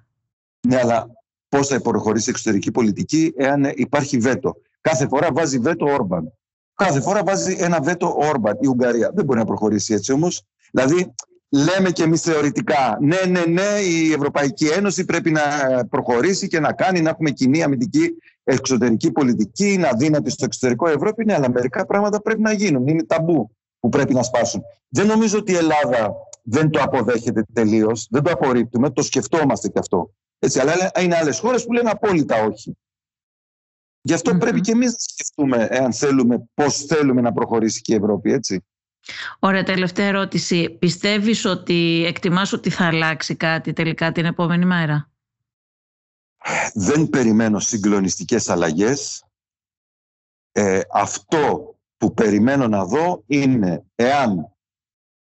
[0.67, 1.07] Ναι, αλλά
[1.49, 6.34] πώς θα προχωρήσει η εξωτερική πολιτική εάν υπάρχει βέτο; Κάθε φορά βάζει βέτο Όρμπαν.
[6.74, 9.11] Κάθε φορά βάζει ένα βέτο Όρμπαν η Ουγγαρία.
[9.13, 10.43] Δεν μπορεί να προχωρήσει έτσι όμως.
[10.72, 11.13] Δηλαδή,
[11.49, 15.41] λέμε και εμείς θεωρητικά, ναι, ναι, ναι, η Ευρωπαϊκή Ένωση πρέπει να
[15.89, 21.26] προχωρήσει και να κάνει, να έχουμε κοινή αμυντική εξωτερική πολιτική, να δίνεται στο εξωτερικό Ευρώπη.
[21.26, 22.88] Ναι, αλλά μερικά πράγματα πρέπει να γίνουν.
[22.88, 24.61] Είναι ταμπού που πρέπει να σπάσουν.
[24.88, 29.80] Δεν νομίζω ότι η Ελλάδα δεν το αποδέχεται τελείως, δεν το απορρίπτουμε, το σκεφτόμαστε και
[29.80, 30.13] αυτό.
[30.39, 32.78] Έτσι, αλλά είναι άλλες χώρες που λένε απόλυτα όχι.
[34.01, 37.95] Γι' αυτο πρέπει και εμείς να σκεφτούμε, εάν θέλουμε, πώς θέλουμε να προχωρήσει και η
[37.95, 38.65] Ευρώπη, έτσι.
[39.39, 40.70] Ωραία, τελευταία ερώτηση.
[40.70, 45.12] Πιστεύεις ότι εκτιμάς ότι θα αλλάξει κάτι τελικά την επόμενη μέρα;
[46.74, 49.24] Δεν περιμένω συγκλονιστικές αλλαγές.
[50.52, 54.56] Ε, αυτό που περιμένω να δω είναι εάν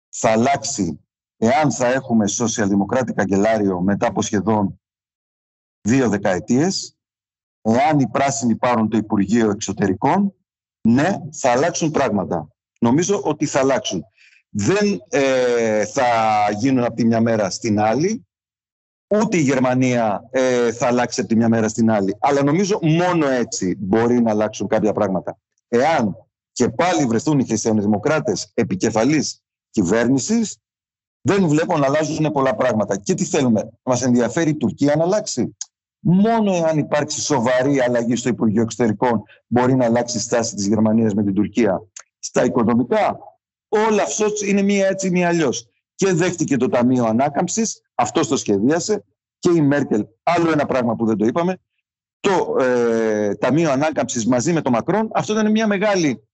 [0.09, 0.99] θα αλλάξει,
[1.37, 4.79] εάν θα έχουμε σοσιαλδημοκράτη καγκελάριο μετά από σχεδόν
[5.81, 6.97] δύο δεκαετίες,
[7.61, 10.33] εάν οι πράσινοι πάρουν το Υπουργείο Εξωτερικών,
[10.81, 12.54] ναι, θα αλλάξουν πράγματα
[12.85, 14.05] νομίζω ότι θα αλλάξουν.
[14.49, 16.05] Δεν ε, θα
[16.59, 18.25] γίνουν από τη μια μέρα στην άλλη,
[19.07, 22.17] ούτε η Γερμανία ε, θα αλλάξει από τη μια μέρα στην άλλη.
[22.19, 25.37] Αλλά νομίζω μόνο έτσι μπορεί να αλλάξουν κάποια πράγματα.
[25.67, 26.15] Εάν
[26.51, 30.57] και πάλι βρεθούν οι χριστιανοδημοκράτες επικεφαλής κυβέρνησης,
[31.21, 32.97] δεν βλέπω να αλλάζουν πολλά πράγματα.
[32.97, 35.55] Και τι θέλουμε, μας ενδιαφέρει η Τουρκία να αλλάξει;
[36.07, 41.13] Μόνο εάν υπάρξει σοβαρή αλλαγή στο Υπουργείο Εξωτερικών μπορεί να αλλάξει η στάση της Γερμανίας
[41.13, 41.81] με την Τουρκία
[42.25, 43.19] στα οικονομικά.
[43.69, 45.69] Όλα αυτό είναι μία έτσι, μία αλλιώς.
[45.95, 49.03] Και δέχτηκε το Ταμείο Ανάκαμψης, αυτό το σχεδίασε,
[49.39, 50.05] και η Μέρκελ.
[50.23, 51.57] Άλλο ένα πράγμα που δεν το είπαμε.
[52.19, 56.27] Το ε, Ταμείο Ανάκαμψης μαζί με το Μακρόν, αυτό ήταν μια μεγάλη,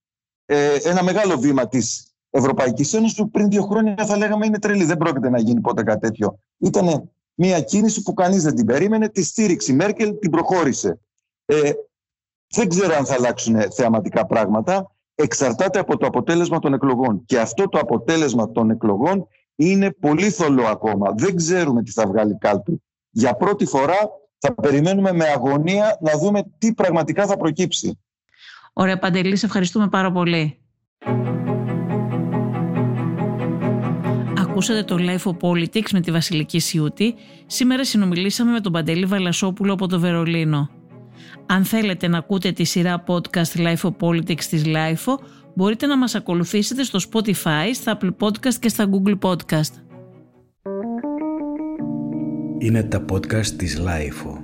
[0.45, 4.83] ε, ένα μεγάλο βήμα της Ευρωπαϊκής Ένωσης που πριν δύο χρόνια θα λέγαμε είναι τρελή.
[4.83, 6.39] Δεν πρόκειται να γίνει ποτέ κάτι τέτοιο.
[6.57, 9.09] Ήταν μια κίνηση που κανείς δεν την περίμενε.
[9.09, 10.99] Τη στήριξη Μέρκελ, την προχώρησε.
[11.45, 11.71] Ε,
[12.47, 17.25] δεν ξέρω αν θα αλλάξουν θεαματικά πράγματα εξαρτάται από το αποτέλεσμα των εκλογών.
[17.25, 21.13] Και αυτό το αποτέλεσμα των εκλογών είναι πολύ θολό ακόμα.
[21.17, 22.81] Δεν ξέρουμε τι θα βγάλει κάλπη.
[23.09, 23.97] Για πρώτη φορά
[24.37, 27.99] θα περιμένουμε με αγωνία να δούμε τι πραγματικά θα προκύψει.
[28.73, 30.59] Ωραία Παντελή, σε ευχαριστούμε πάρα πολύ.
[34.37, 37.15] Ακούσατε το Life of Politics με τη Βασιλική Σιούτη.
[37.45, 40.69] Σήμερα συνομιλήσαμε με τον Παντελή Βαλασόπουλο από το Βερολίνο.
[41.45, 45.15] Αν θέλετε να ακούτε τη σειρά podcast Life of Politics της Life,
[45.55, 49.73] μπορείτε να μας ακολουθήσετε στο Spotify, στα Apple Podcast και στα Google Podcast.
[52.59, 54.40] Είναι τα podcast της Life.